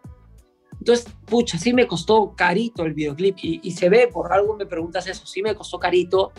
[0.78, 4.64] Entonces, pucha, sí me costó carito el videoclip y, y se ve, por algo me
[4.64, 6.32] preguntas eso, sí me costó carito,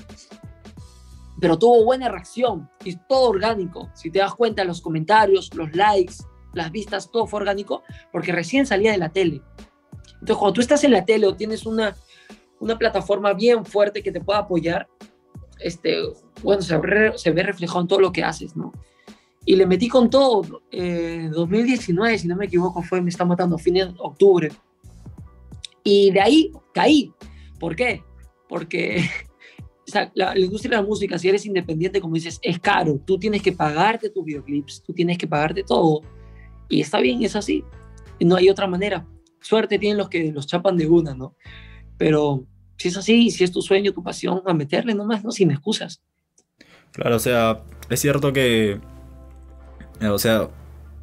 [1.40, 3.90] pero tuvo buena reacción y todo orgánico.
[3.94, 6.16] Si te das cuenta, los comentarios, los likes,
[6.54, 9.42] las vistas, todo fue orgánico porque recién salía de la tele.
[10.14, 11.96] Entonces, cuando tú estás en la tele o tienes una,
[12.62, 14.88] una plataforma bien fuerte que te pueda apoyar,
[15.60, 15.98] este,
[16.44, 18.72] bueno, se, re, se ve reflejado en todo lo que haces, ¿no?
[19.44, 20.62] Y le metí con todo.
[20.72, 24.52] Eh, 2019, si no me equivoco, fue Me está matando, fin de octubre.
[25.84, 27.12] Y de ahí caí.
[27.60, 28.04] ¿Por qué?
[28.48, 29.04] Porque
[29.88, 33.00] o sea, la, la, industria de la música, si eres independiente, como dices, es caro.
[33.04, 36.02] Tú tienes que pagarte tus videoclips, tú tienes que pagarte todo.
[36.70, 37.64] Y está bien, es así.
[38.20, 39.08] No hay otra manera.
[39.40, 41.36] Suerte tienen los que los chapan de una, ¿no?
[41.98, 42.46] Pero
[42.82, 45.32] si es así, si es tu sueño, tu pasión, a meterle nomás, ¿no?
[45.32, 46.02] Sin excusas.
[46.92, 48.80] Claro, o sea, es cierto que.
[50.02, 50.50] O sea,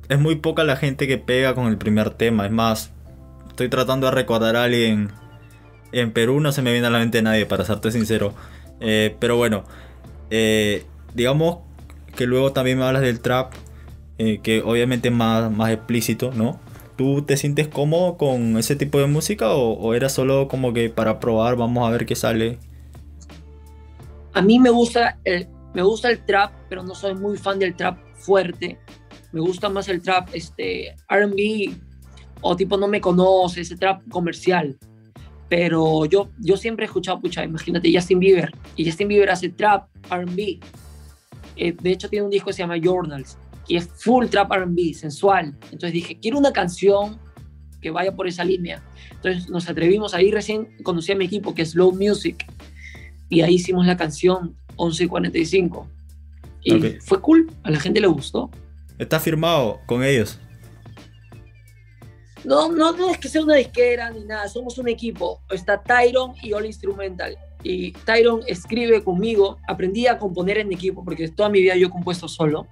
[0.08, 2.46] es muy poca la gente que pega con el primer tema.
[2.46, 2.90] Es más,
[3.48, 5.10] estoy tratando de recordar a alguien
[5.92, 8.34] en Perú no se me viene a la mente nadie, para serte sincero.
[8.80, 9.64] Eh, pero bueno,
[10.30, 11.58] eh, digamos
[12.16, 13.52] que luego también me hablas del trap,
[14.18, 16.60] eh, que obviamente es más, más explícito, ¿no?
[16.98, 21.20] ¿Tú te sientes cómodo con ese tipo de música o, era solo como que para
[21.20, 22.58] probar, vamos a ver qué sale?
[24.32, 27.76] A mí me gusta el, me gusta el trap, pero no soy muy fan del
[27.76, 28.80] trap fuerte.
[29.30, 31.72] Me gusta más el trap este, RB
[32.40, 34.76] o tipo no me conoce, ese trap comercial.
[35.48, 38.52] Pero yo, yo siempre he escuchado, pucha, imagínate Justin Bieber.
[38.74, 40.58] Y Justin Bieber hace trap, RB.
[41.54, 44.94] Eh, de hecho, tiene un disco que se llama Journals, y es full trap RB,
[44.94, 45.54] sensual.
[45.64, 47.20] Entonces dije, quiero una canción
[47.80, 48.82] que vaya por esa línea.
[49.12, 52.44] Entonces nos atrevimos ahí, recién conocí a mi equipo, que es Slow Music.
[53.28, 55.88] Y ahí hicimos la canción 11 y 45.
[56.64, 58.50] Y fue cool, a la gente le gustó.
[58.98, 60.38] ¿Está firmado con ellos?
[62.44, 65.40] No, no, no es que sea una disquera ni nada, somos un equipo.
[65.50, 67.36] Está Tyron y All Instrumental.
[67.62, 71.90] Y Tyron escribe conmigo, aprendí a componer en equipo porque toda mi vida yo he
[71.90, 72.66] compuesto solo.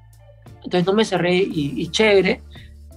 [0.65, 2.43] Entonces no me cerré y, chévere.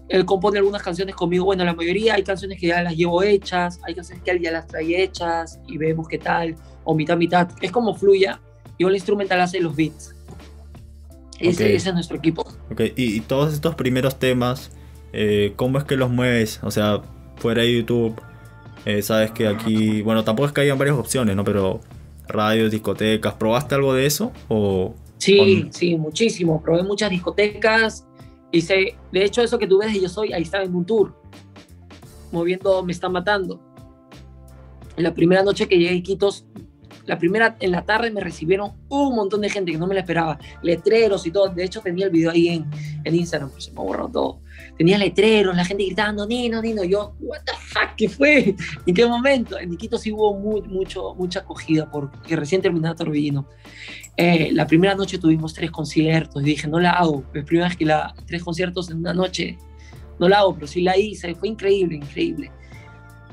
[0.08, 1.46] Él compone algunas canciones conmigo.
[1.46, 4.52] Bueno, la mayoría hay canciones que ya las llevo hechas, hay canciones que él ya
[4.52, 7.50] las trae hechas y vemos qué tal, o mitad, mitad.
[7.62, 8.40] Es como fluya
[8.78, 10.16] y All Instrumental hace los beats.
[11.40, 12.42] Ese, es nuestro equipo.
[12.72, 14.72] Ok, y todos estos primeros temas
[15.14, 16.60] eh, ¿cómo es que los mueves?
[16.64, 17.02] O sea,
[17.38, 18.20] fuera de YouTube,
[18.86, 21.44] eh, sabes que aquí, bueno, tampoco es que hayan varias opciones, ¿no?
[21.44, 21.82] Pero
[22.28, 24.32] radios, discotecas, ¿probaste algo de eso?
[24.48, 26.62] O, sí, sí, muchísimo.
[26.62, 28.08] Probé muchas discotecas.
[28.52, 31.16] Hice, de hecho, eso que tú ves de Yo Soy, ahí estaba en un tour,
[32.32, 33.62] moviendo Me Están Matando.
[34.98, 36.48] En la primera noche que llegué a Iquitos,
[37.06, 40.02] la primera, en la tarde me recibieron un montón de gente que no me la
[40.02, 41.50] esperaba, letreros y todo.
[41.50, 42.70] De hecho, tenía el video ahí en,
[43.04, 44.42] en Instagram, pues se me borró todo.
[44.80, 46.86] Tenía letreros, la gente gritando, Nino, Nino.
[46.86, 47.96] Yo, ¿what the fuck?
[47.98, 48.56] ¿Qué fue?
[48.86, 49.60] ¿En qué momento?
[49.60, 53.46] En Niquito sí hubo muy, mucho, mucha acogida porque recién terminaba Torbellino.
[54.16, 57.26] Eh, la primera noche tuvimos tres conciertos y dije, no la hago.
[57.34, 59.58] La primera vez que la, tres conciertos en una noche,
[60.18, 61.36] no la hago, pero sí la hice.
[61.36, 62.50] Fue increíble, increíble.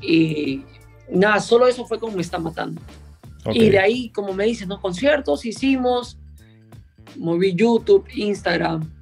[0.01, 0.63] Y
[1.09, 2.81] nada, solo eso fue como me está matando.
[3.53, 4.81] Y de ahí, como me dices, ¿no?
[4.81, 6.19] Conciertos hicimos,
[7.15, 8.96] moví YouTube, Instagram,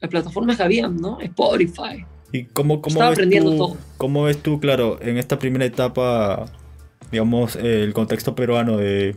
[0.00, 1.20] las plataformas que habían, ¿no?
[1.20, 2.04] Spotify.
[2.32, 3.76] ¿Y cómo, cómo Estaba aprendiendo todo.
[3.96, 6.46] ¿Cómo ves tú, claro, en esta primera etapa,
[7.10, 9.16] digamos, el contexto peruano de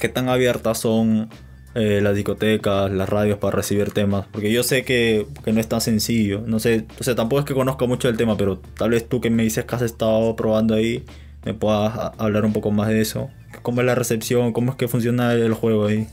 [0.00, 1.30] qué tan abiertas son
[1.74, 4.26] eh, las discotecas, las radios para recibir temas?
[4.30, 6.42] Porque yo sé que, que, no es tan sencillo.
[6.46, 9.20] No sé, o sea, tampoco es que conozca mucho el tema, pero tal vez tú
[9.20, 11.04] que me dices que has estado probando ahí,
[11.44, 13.30] me puedas hablar un poco más de eso.
[13.62, 14.52] ¿Cómo es la recepción?
[14.52, 16.08] ¿Cómo es que funciona el juego ahí?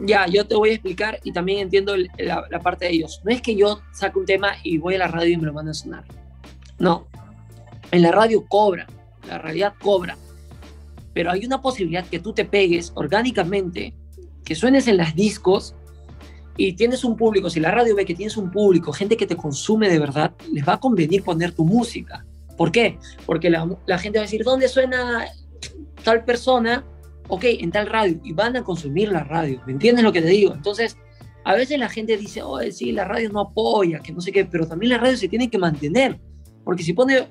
[0.00, 3.20] Ya, yo te voy a explicar y también entiendo la, parte de ellos.
[3.24, 5.52] No es que yo saque un tema y voy a la radio y me lo
[5.52, 6.04] van a sonar.
[6.78, 7.06] No.
[7.90, 8.86] En la radio cobra,
[9.26, 10.16] la realidad cobra.
[11.14, 13.94] Pero hay una posibilidad que tú te pegues orgánicamente,
[14.44, 15.74] que suenes en las discos
[16.58, 17.48] y tienes un público.
[17.48, 20.66] Si la radio ve que tienes un público, gente que te consume de verdad, les
[20.66, 22.26] va a convenir poner tu música.
[22.58, 22.98] ¿Por qué?
[23.24, 25.26] Porque la, la gente va a decir, ¿dónde suena
[26.04, 26.84] tal persona,
[27.28, 30.28] ok, en tal radio, y van a consumir la radio, ¿me entiendes lo que te
[30.28, 30.52] digo?
[30.52, 30.96] Entonces,
[31.44, 34.44] a veces la gente dice, oh, sí, la radio no apoya, que no sé qué,
[34.44, 36.18] pero también la radio se tiene que mantener,
[36.64, 37.28] porque si pone,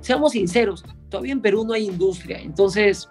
[0.00, 3.08] seamos sinceros, todavía en Perú no hay industria, entonces,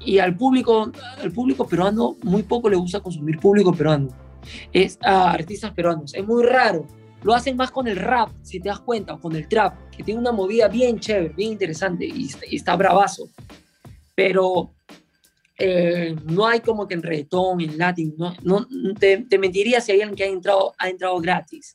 [0.00, 0.90] y al público,
[1.22, 4.08] al público peruano muy poco le gusta consumir público peruano,
[4.72, 6.86] es a artistas peruanos, es muy raro,
[7.22, 10.04] lo hacen más con el rap, si te das cuenta, o con el trap, que
[10.04, 13.28] tiene una movida bien chévere, bien interesante y, y está bravazo
[14.18, 14.74] pero
[15.60, 18.66] eh, no hay como que en reggaetón, en latín, no, no
[18.98, 21.72] te, mentiría si hay alguien que ha entrado, ha entrado gratis.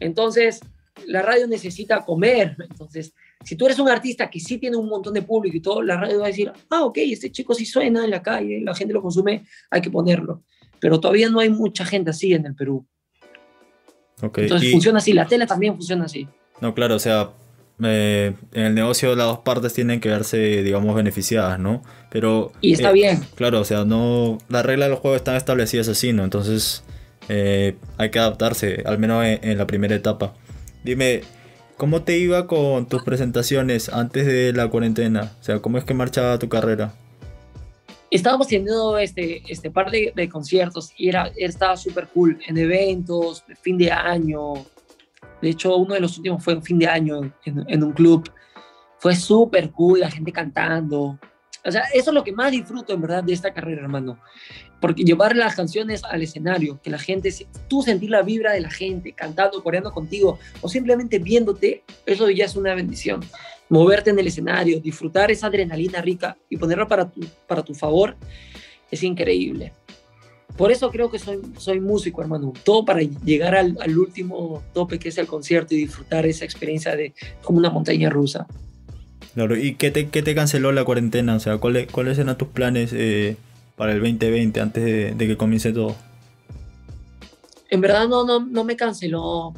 [0.00, 0.60] Entonces,
[1.06, 2.56] la radio necesita comer.
[2.58, 3.12] Entonces,
[3.44, 5.98] si tú eres un artista que sí tiene un montón de público y todo, la
[5.98, 8.94] radio va a decir, ah, ok, este chico sí suena en la calle, la gente
[8.94, 10.42] lo consume, hay que ponerlo.
[10.80, 12.86] Pero todavía no hay mucha gente así en el Perú.
[14.22, 14.44] Okay.
[14.44, 16.26] Entonces funciona así, la tele también funciona así.
[16.60, 17.30] No, claro, o sea,
[17.80, 21.82] en el negocio las dos partes tienen que verse, digamos, beneficiadas, ¿no?
[22.10, 22.52] Pero...
[22.60, 23.20] Y está eh, bien.
[23.34, 24.38] Claro, o sea, no...
[24.48, 26.24] Las reglas del juego están establecidas así, ¿no?
[26.24, 26.82] Entonces
[27.28, 30.34] eh, hay que adaptarse, al menos en, la primera etapa.
[30.82, 31.22] Dime,
[31.76, 35.32] ¿cómo te iba con tus presentaciones antes de la cuarentena?
[35.40, 36.94] O sea, ¿cómo es que marchaba tu carrera?
[38.10, 43.76] Estábamos teniendo este, este par de, conciertos y era, estaba súper cool en eventos, fin
[43.76, 44.54] de año,
[45.40, 48.30] de hecho, uno de los últimos fue en fin de año en, un club.
[48.98, 51.18] Fue súper cool, la gente cantando.
[51.64, 54.18] O sea, eso es lo que más disfruto en verdad de esta carrera, hermano.
[54.80, 57.32] Porque llevar las canciones al escenario, que la gente,
[57.68, 62.44] tú sentir la vibra de la gente cantando, coreando contigo o simplemente viéndote, eso ya
[62.44, 63.20] es una bendición.
[63.68, 68.16] moverte en el escenario, disfrutar esa adrenalina rica y ponerla para tu, para tu favor,
[68.90, 69.72] es increíble.
[70.58, 72.52] Por eso creo que soy, soy músico, hermano.
[72.64, 76.96] Todo para llegar al, al último tope que es el concierto y disfrutar esa experiencia
[76.96, 78.48] de como una montaña rusa.
[79.34, 81.36] Claro, ¿y qué te, qué te canceló la cuarentena?
[81.36, 83.36] O sea, ¿cuáles, cuáles eran tus planes eh,
[83.76, 85.94] para el 2020 antes de, de, que comience todo?
[87.70, 89.54] En verdad no, no, no me canceló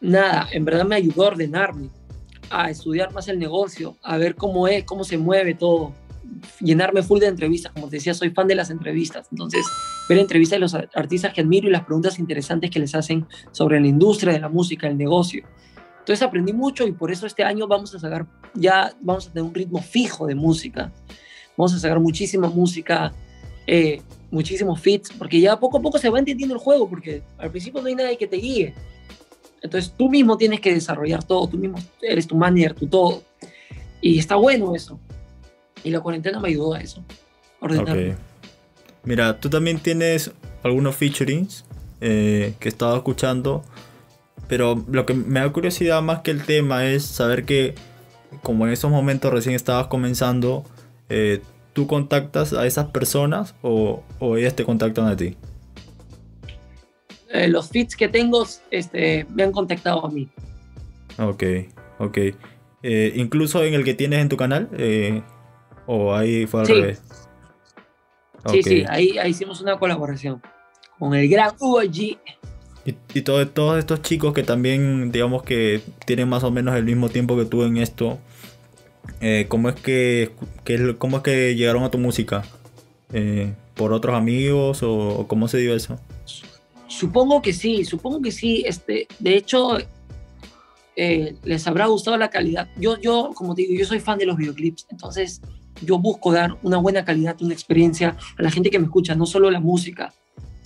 [0.00, 1.88] nada, en verdad me ayudó a ordenarme,
[2.50, 5.92] a estudiar más el negocio, a ver cómo es, cómo se mueve todo,
[6.60, 9.64] llenarme full de entrevistas, como te decía, soy fan de las entrevistas, entonces
[10.08, 13.80] ver entrevistas de los artistas que admiro y las preguntas interesantes que les hacen sobre
[13.80, 15.44] la industria de la música, el negocio.
[16.06, 19.48] Entonces aprendí mucho y por eso este año vamos a sacar, ya vamos a tener
[19.48, 20.92] un ritmo fijo de música.
[21.56, 23.12] Vamos a sacar muchísima música,
[23.66, 27.50] eh, muchísimos fits, porque ya poco a poco se va entendiendo el juego, porque al
[27.50, 28.72] principio no hay nadie que te guíe.
[29.62, 33.24] Entonces tú mismo tienes que desarrollar todo, tú mismo eres tu manager, tu todo.
[34.00, 35.00] Y está bueno eso.
[35.84, 37.04] Y la cuarentena me ayudó a eso.
[37.60, 38.14] Okay.
[39.04, 41.64] Mira, tú también tienes algunos featurings
[42.00, 43.64] eh, que he estado escuchando
[44.48, 47.74] pero lo que me da curiosidad más que el tema es saber que,
[48.42, 50.64] como en esos momentos recién estabas comenzando,
[51.08, 51.40] eh,
[51.72, 55.36] ¿tú contactas a esas personas o, o, ellas te contactan a ti?
[57.30, 60.28] Eh, los feeds que tengo este, me han contactado a mí.
[61.18, 61.42] Ok,
[61.98, 62.18] ok.
[63.14, 64.68] Incluso en el que tienes en tu canal,
[65.86, 66.72] o ahí fue al sí.
[66.74, 67.02] revés.
[68.46, 68.62] Sí, okay.
[68.62, 70.40] sí, ahí, ahí hicimos una colaboración
[70.98, 72.18] con el gran UG.
[72.84, 76.84] Y, y todo, todos estos chicos que también, digamos que tienen más o menos el
[76.84, 78.18] mismo tiempo que tú en esto,
[79.20, 80.32] eh, ¿cómo, es que,
[80.64, 82.44] que, ¿cómo es que llegaron a tu música?
[83.12, 85.98] Eh, ¿Por otros amigos o, o, cómo se dio eso?
[86.86, 88.64] Supongo que sí, supongo que sí.
[88.66, 89.78] Este, de hecho,
[90.96, 92.68] eh, les habrá gustado la calidad.
[92.78, 95.40] Yo, yo, como te digo, yo soy fan de los videoclips, entonces
[95.82, 99.26] yo busco dar una buena calidad, una experiencia a la gente que me escucha, no
[99.26, 100.12] solo la música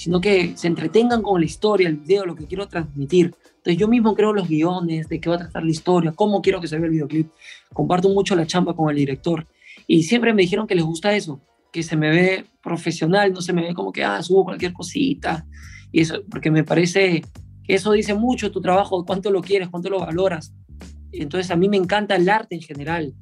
[0.01, 3.35] sino que se entretengan con la historia, el video, lo que quiero transmitir.
[3.45, 6.59] Entonces yo mismo creo los guiones, de qué va a tratar la historia, cómo quiero
[6.59, 7.29] que se vea el videoclip.
[7.75, 9.47] Comparto mucho la chamba con el director.
[9.87, 13.53] Y siempre me dijeron que les gusta eso, que se me ve profesional, no se
[13.53, 15.45] me ve como que, ah, subo cualquier cosita.
[15.93, 17.23] Y eso, porque me parece
[17.63, 20.55] que eso dice mucho tu trabajo, cuánto lo quieres, cuánto lo valoras.
[21.13, 23.13] Entonces a mí me encanta el arte en general,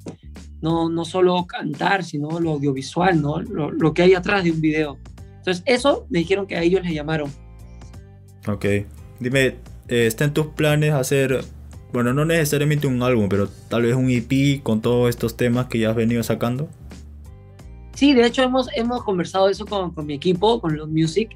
[0.61, 3.41] no, no solo cantar, sino lo audiovisual, ¿no?
[3.41, 4.97] lo, lo que hay atrás de un video.
[5.37, 7.31] Entonces, eso me dijeron que a ellos les llamaron.
[8.47, 8.65] Ok.
[9.19, 9.55] Dime,
[9.87, 11.43] eh, ¿está en tus planes hacer,
[11.91, 15.79] bueno, no necesariamente un álbum, pero tal vez un EP con todos estos temas que
[15.79, 16.69] ya has venido sacando?
[17.95, 21.35] Sí, de hecho hemos, hemos conversado eso con, con mi equipo, con los Music.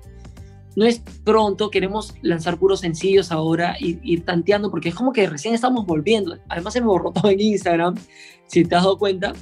[0.75, 5.29] No es pronto, queremos lanzar puros sencillos ahora, ir, ir tanteando, porque es como que
[5.29, 6.37] recién estamos volviendo.
[6.49, 7.95] Además se me borró todo en Instagram,
[8.47, 9.33] si te has dado cuenta.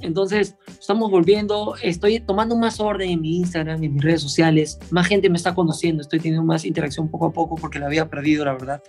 [0.00, 5.06] Entonces, estamos volviendo, estoy tomando más orden en mi Instagram, en mis redes sociales, más
[5.06, 8.44] gente me está conociendo, estoy teniendo más interacción poco a poco porque la había perdido,
[8.44, 8.82] la verdad.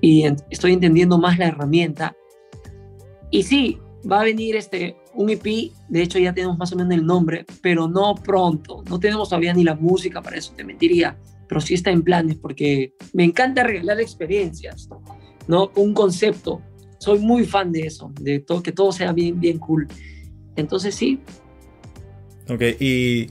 [0.00, 2.16] Y estoy entendiendo más la herramienta.
[3.30, 3.78] Y sí,
[4.10, 5.44] va a venir este, un EP,
[5.88, 9.54] de hecho ya tenemos más o menos el nombre, pero no pronto, no tenemos todavía
[9.54, 11.16] ni la música para eso, te mentiría,
[11.48, 14.88] pero sí está en planes porque me encanta regalar experiencias,
[15.46, 15.70] ¿no?
[15.76, 16.60] Un concepto,
[16.98, 19.86] soy muy fan de eso, de todo, que todo sea bien, bien cool.
[20.56, 21.20] Entonces sí.
[22.48, 23.30] Ok, y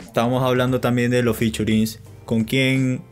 [0.00, 2.00] estábamos hablando también de los featurings.
[2.24, 3.02] ¿Con quién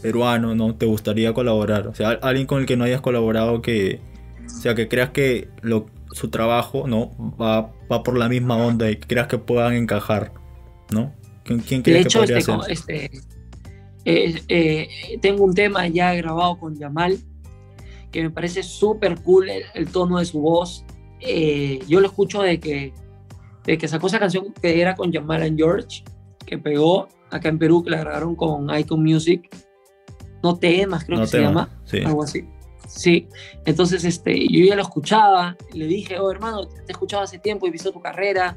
[0.00, 1.88] peruano no te gustaría colaborar?
[1.88, 4.00] O sea, alguien con el que no hayas colaborado que,
[4.46, 8.90] o sea, que creas que lo, su trabajo no va, va por la misma onda
[8.90, 10.32] y creas que puedan encajar,
[10.90, 11.12] ¿no?
[11.44, 13.10] ¿Quién, quién crees de hecho, que podría este, ser?
[13.10, 13.20] Este,
[14.04, 17.18] eh, eh, tengo un tema ya grabado con Yamal
[18.10, 20.84] que me parece súper cool el, el, tono de su voz.
[21.20, 22.92] Eh, yo lo escucho de que,
[23.64, 26.04] de que sacó esa canción que era con Jamal and George,
[26.44, 29.48] que pegó acá en Perú, que la grabaron con Icon Music.
[30.42, 31.70] No temas, creo No que se llama.
[31.84, 32.00] sí.
[32.04, 32.44] Algo así.
[32.88, 33.28] Sí,
[33.64, 37.66] entonces este, yo ya lo escuchaba, le dije, oh hermano, te he escuchado hace tiempo,
[37.66, 38.56] he visto tu carrera,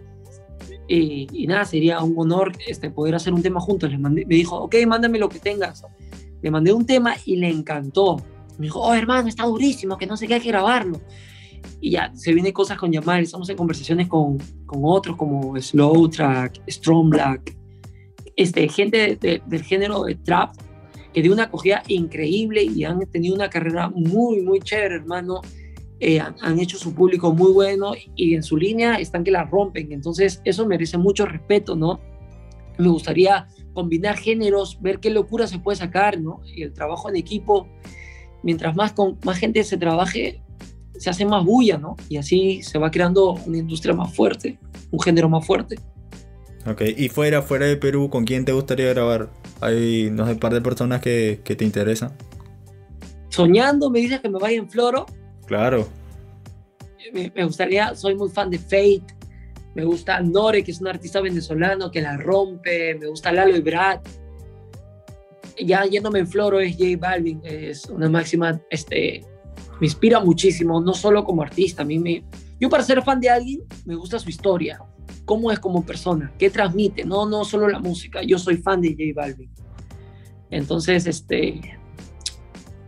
[0.87, 3.89] y, y, nada, sería un honor este, poder hacer un tema juntos.
[3.89, 5.83] Le mandé, me dijo, ok, mándame lo que tengas.
[6.41, 8.17] Le mandé un tema y le encantó.
[8.57, 11.01] Me dijo, oh hermano, está durísimo, que no sé qué hay que grabarlo.
[11.81, 16.07] Y ya, se vienen cosas con Yamal, estamos en conversaciones con, con otros como Slow
[16.09, 17.55] Track, Strong Black,
[18.35, 20.55] este, gente de, de, del género de trap
[21.15, 25.39] que dio una acogida increíble y han tenido una carrera muy, muy chévere, hermano.
[26.01, 29.45] Eh, han, han, hecho su público muy bueno y en su línea están que la
[29.45, 29.93] rompen.
[29.93, 32.01] Entonces, eso merece mucho respeto, ¿no?
[32.77, 36.41] Me gustaría combinar géneros, ver qué locura se puede sacar, ¿no?
[36.53, 37.65] Y el trabajo en equipo,
[38.43, 40.41] mientras más con más gente se trabaje,
[40.97, 41.95] se hace más bulla, ¿no?
[42.09, 44.59] Y así se va creando una industria más fuerte,
[44.91, 45.77] un género más fuerte.
[46.67, 49.29] Ok, y fuera, fuera de Perú, ¿con quién te gustaría grabar?
[49.61, 52.11] Hay, no sé, un par de personas que, que te interesan.
[53.29, 55.05] Soñando, me dices que me vaya en Floro.
[55.45, 55.87] Claro.
[57.13, 59.03] Me, me gustaría, soy muy fan de Fate.
[59.75, 62.95] Me gusta Nore, que es un artista venezolano que la rompe.
[62.95, 63.99] Me gusta Lalo y Brad.
[65.57, 67.41] Ya yéndome en Floro es J Balvin.
[67.43, 69.21] Es una máxima, este,
[69.79, 71.83] me inspira muchísimo, no solo como artista.
[71.83, 72.23] A mí me,
[72.59, 74.79] yo para ser fan de alguien, me gusta su historia
[75.25, 78.91] cómo es como persona, qué transmite, no, no solo la música, yo soy fan de
[78.91, 79.49] J Balvin.
[80.51, 81.77] Entonces, este,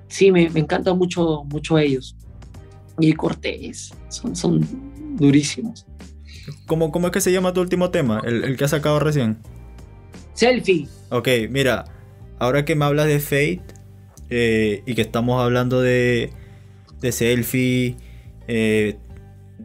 [0.08, 2.16] sí, me, me encantan mucho, mucho ellos.
[3.00, 4.66] Y Cortés, son, son
[5.18, 5.86] durísimos.
[6.66, 9.38] ¿Cómo, ¿Cómo es que se llama tu último tema, el, el que has sacado recién?
[10.34, 10.88] Selfie.
[11.10, 11.86] Ok, mira,
[12.40, 13.62] ahora que me hablas de Fate
[14.30, 16.32] eh, y que estamos hablando de,
[17.02, 17.98] de Selfie,
[18.48, 18.98] eh,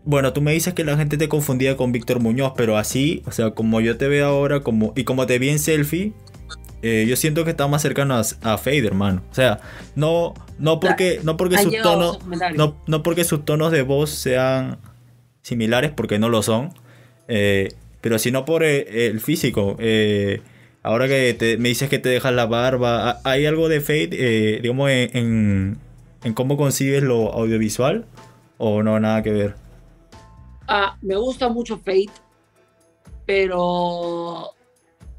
[0.05, 3.31] bueno, tú me dices que la gente te confundía con Víctor Muñoz, pero así, o
[3.31, 6.13] sea, como yo te veo ahora como, y como te vi en selfie,
[6.83, 9.23] eh, yo siento que está más cercano a, a Fade, hermano.
[9.31, 9.61] O sea,
[9.95, 12.19] no, no porque, no porque sus tonos,
[12.57, 14.79] no, no, porque sus tonos de voz sean
[15.43, 16.73] similares, porque no lo son,
[17.29, 17.69] eh,
[18.01, 19.77] pero sino por eh, el físico.
[20.83, 25.79] ahora que me dices que te dejas la barba, ¿hay algo de Fade, digamos, en,
[26.25, 28.07] en cómo consigues lo audiovisual?
[28.59, 29.62] ¿O no, nada que ver?
[30.75, 32.09] Ah, me gusta mucho Fate,
[33.27, 34.55] pero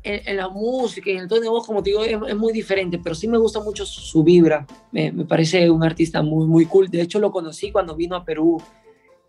[0.02, 2.98] en, la música y en el tono de voz, como te digo, es, muy diferente,
[2.98, 4.66] pero sí me gusta mucho su, vibra.
[4.92, 6.90] Me, parece un artista muy, muy cool.
[6.90, 8.60] De hecho, lo conocí cuando vino a Perú.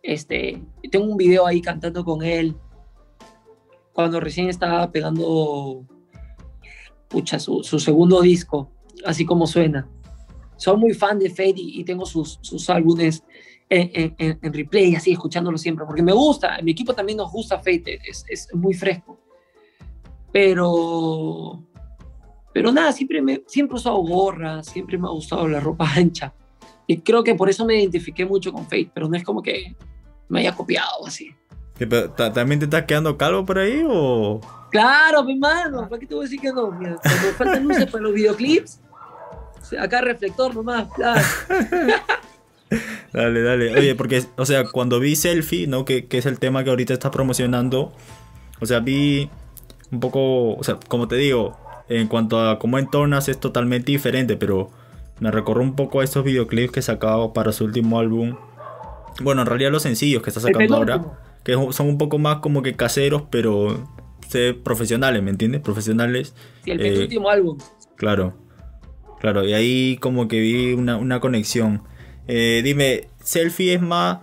[0.02, 2.56] Este, tengo un video ahí cantando con él,
[3.92, 5.84] cuando recién estaba pegando
[7.08, 8.70] pucha, su, segundo disco,
[9.04, 9.90] así como suena.
[10.56, 13.22] Soy muy fan de Fate y, y tengo sus, sus álbumes
[13.68, 18.00] en, en, replay, así, escuchándolo siempre, porque me gusta, mi equipo también nos gusta Fate,
[18.04, 19.18] es, es muy fresco.
[20.32, 21.62] Pero,
[22.52, 26.32] pero nada, siempre, me, siempre he usado gorra, siempre me ha gustado la ropa ancha.
[26.86, 29.74] Y creo que por eso me identifiqué mucho con Fate, pero no es como que
[30.28, 31.34] me haya copiado así.
[32.34, 34.40] ¿También te estás quedando calvo por ahí o...?
[34.70, 36.72] Claro, mi mano, ¿para qué te voy a decir que no?
[36.72, 38.80] Mira, cuando faltan luces para los videoclips,
[39.78, 41.22] acá reflector nomás, claro.
[43.12, 43.76] dale, dale.
[43.76, 45.84] Oye, porque, o sea, cuando vi Selfie, ¿no?
[45.84, 47.92] Que, que, es el tema que ahorita estás promocionando,
[48.60, 49.30] o sea, vi
[49.90, 51.58] un poco, o sea, como te digo,
[51.88, 54.70] en cuanto a cómo entonas es totalmente diferente, pero
[55.20, 58.36] me recorro un poco a estos videoclips que sacado para su último álbum.
[59.22, 61.04] Bueno, en realidad los sencillos que está sacando ahora,
[61.44, 63.88] que son un poco más como que caseros, pero
[64.62, 65.60] profesionales, ¿me entiendes?
[65.60, 66.34] Profesionales.
[66.64, 67.58] Sí, el eh, último álbum.
[67.96, 68.34] Claro,
[69.20, 71.82] claro, y ahí como que vi una, una conexión.
[72.26, 74.20] Eh, dime, selfie es más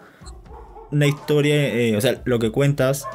[0.91, 3.08] una historia, eh, o sea, lo que cuentas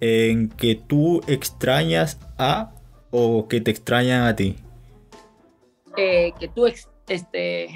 [0.00, 2.72] en que tú extrañas a
[3.10, 4.56] o que te extrañan a ti.
[5.96, 6.66] Eh, que tú,
[7.08, 7.68] este...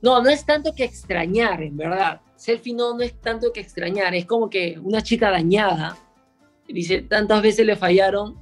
[0.00, 2.20] No, no es tanto que extrañar, en verdad.
[2.36, 5.96] Selfie no, no es tanto que extrañar, es como que una chica dañada,
[6.68, 8.38] dice, tantas veces le fallaron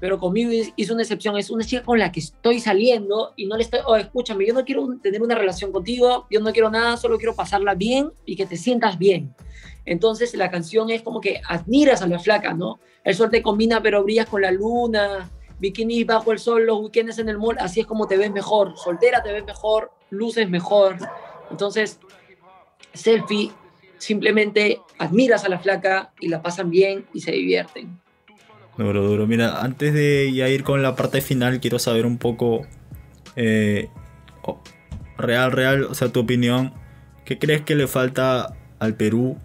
[0.00, 1.36] pero conmigo hizo una excepción.
[1.36, 4.54] Es una chica con la que estoy saliendo y no le estoy, oh, escúchame, yo
[4.54, 8.36] no quiero tener una relación contigo, yo no quiero nada, solo quiero pasarla bien y
[8.36, 9.34] que te sientas bien.
[9.84, 12.78] Entonces la canción es como que admiras a la flaca, ¿no?
[13.04, 17.18] El sol te combina, pero brillas con la luna, bikini bajo el sol, los weekends
[17.18, 18.76] en el mall, así es como te ves mejor.
[18.76, 20.96] Soltera te ves mejor, luces mejor.
[21.50, 21.98] Entonces,
[22.92, 23.50] selfie,
[23.96, 27.98] simplemente admiras a la flaca y la pasan bien y se divierten.
[28.78, 29.26] Duro, duro.
[29.26, 32.64] Mira, antes de ya ir con la parte final, quiero saber un poco
[33.34, 33.88] eh,
[35.16, 36.72] real, real, o sea, tu opinión.
[37.24, 39.36] ¿Qué crees que le falta al Perú,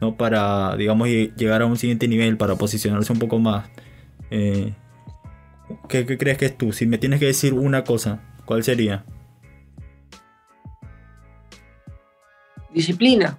[0.00, 3.70] no, para, digamos, llegar a un siguiente nivel, para posicionarse un poco más?
[4.32, 4.74] Eh,
[5.88, 6.72] ¿qué, ¿Qué crees que es tú?
[6.72, 9.04] Si me tienes que decir una cosa, ¿cuál sería?
[12.74, 13.38] Disciplina.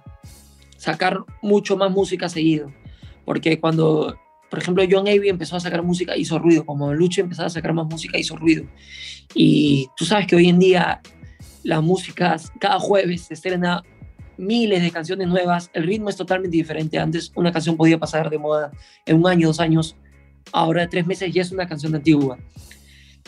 [0.78, 2.72] Sacar mucho más música seguido.
[3.26, 4.16] Porque cuando
[4.52, 7.72] por ejemplo, John Avey empezó a sacar música, hizo ruido, como Lucho empezó a sacar
[7.72, 8.66] más música, hizo ruido.
[9.34, 11.00] Y tú sabes que hoy en día
[11.62, 13.82] las músicas, cada jueves se estrena
[14.36, 16.98] miles de canciones nuevas, el ritmo es totalmente diferente.
[16.98, 18.70] Antes una canción podía pasar de moda
[19.06, 19.96] en un año, dos años,
[20.52, 22.36] ahora tres meses ya es una canción antigua.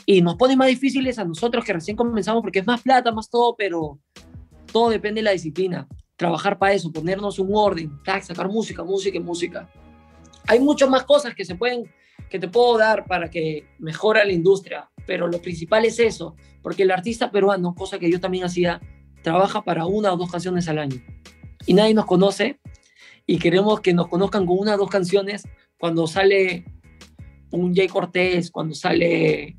[0.05, 3.31] Y nos pone más difíciles a nosotros que recién comenzamos porque es más plata, más
[3.31, 3.99] todo, pero
[4.71, 5.89] todo depende de la disciplina.
[6.17, 9.71] Trabajar para eso, ponernos un orden, sacar música, música y música
[10.47, 11.91] hay muchas más cosas que se pueden
[12.29, 16.83] que te puedo dar para que mejore la industria, pero lo principal es eso, porque
[16.83, 18.81] el artista peruano, cosa que yo también hacía,
[19.23, 21.01] trabaja para una o dos canciones al año.
[21.67, 22.59] Y nadie nos conoce
[23.27, 25.45] y queremos que nos conozcan con una o dos canciones
[25.79, 26.65] cuando sale
[27.51, 29.57] un Jay Cortés, cuando sale,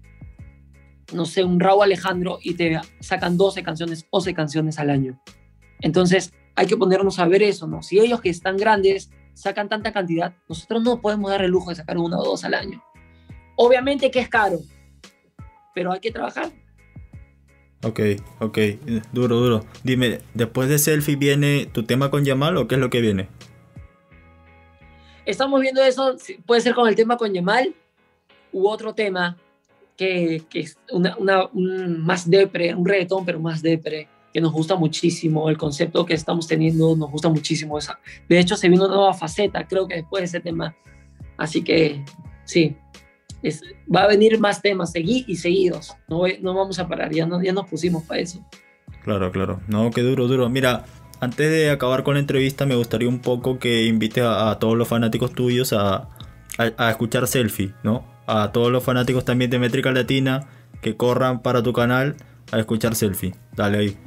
[1.14, 5.22] no sé, un Raúl Alejandro y te sacan 12 canciones, 11 canciones al año.
[5.82, 7.82] Entonces hay que ponernos a ver eso, ¿no?
[7.82, 11.76] Si ellos que están grandes sacan tanta cantidad, nosotros no podemos dar el lujo de
[11.76, 12.84] sacar uno o dos al año.
[13.56, 14.60] Obviamente que es caro,
[15.76, 16.52] pero hay que trabajar.
[17.84, 18.00] Ok,
[18.40, 18.58] ok,
[19.12, 19.66] duro, duro.
[19.84, 23.28] Dime, ¿después de Selfie viene tu tema con Yamal o qué es lo que viene?
[25.26, 26.16] Estamos viendo eso,
[26.46, 27.76] puede ser con el tema con Yamal
[28.52, 29.38] u otro tema
[29.98, 34.52] que, que es una, una, un más depre, un reggaetón, pero más depre, que nos
[34.52, 37.78] gusta muchísimo, el concepto que estamos teniendo nos gusta muchísimo.
[37.78, 38.02] Esa.
[38.28, 40.76] De hecho, se vino una nueva faceta, creo que después de ese tema.
[41.38, 42.04] Así que
[42.44, 42.76] sí,
[43.96, 45.96] va a venir más temas seguí y seguidos.
[46.10, 48.46] No, no vamos a parar, ya, no, ya nos pusimos para eso.
[49.06, 49.62] Claro, claro.
[49.70, 50.50] No, qué duro, duro.
[50.50, 50.84] Mira,
[51.22, 54.90] antes de acabar con la entrevista, me gustaría un poco que invites a, todos los
[54.90, 56.10] fanáticos tuyos a,
[56.58, 58.04] a, escuchar Selfie, ¿no?
[58.28, 60.50] A todos los fanáticos también de Métrica Latina
[60.82, 62.18] que corran para tu canal
[62.52, 63.34] a escuchar Selfie.
[63.56, 63.98] Dale ahí.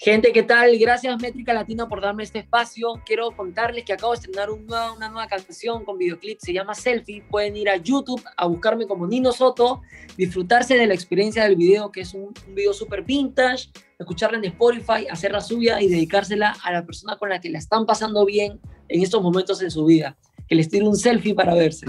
[0.00, 0.78] Gente, ¿qué tal?
[0.78, 3.02] Gracias Métrica Latina por darme este espacio.
[3.04, 7.24] Quiero contarles que acabo de estrenar una, nueva canción con videoclip, se llama Selfie.
[7.28, 9.82] Pueden ir a YouTube a buscarme como Nino Soto,
[10.16, 15.08] disfrutarse de la experiencia del video, que es un, video súper vintage, escucharla en Spotify,
[15.10, 18.60] hacer la suya y dedicársela a la persona con la que la están pasando bien
[18.88, 20.16] en estos momentos en su vida.
[20.46, 21.86] Que les tire un selfie para verse.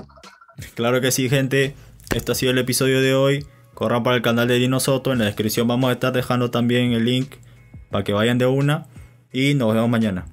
[0.74, 1.76] Claro que sí, gente.
[2.16, 3.46] Esto ha sido el episodio de hoy.
[3.76, 5.14] Corran para el canal de Nino Soto.
[5.14, 7.36] En la descripción vamos a estar dejando también el link
[7.90, 8.88] para que vayan de una
[9.32, 10.26] y nos vemos mañana.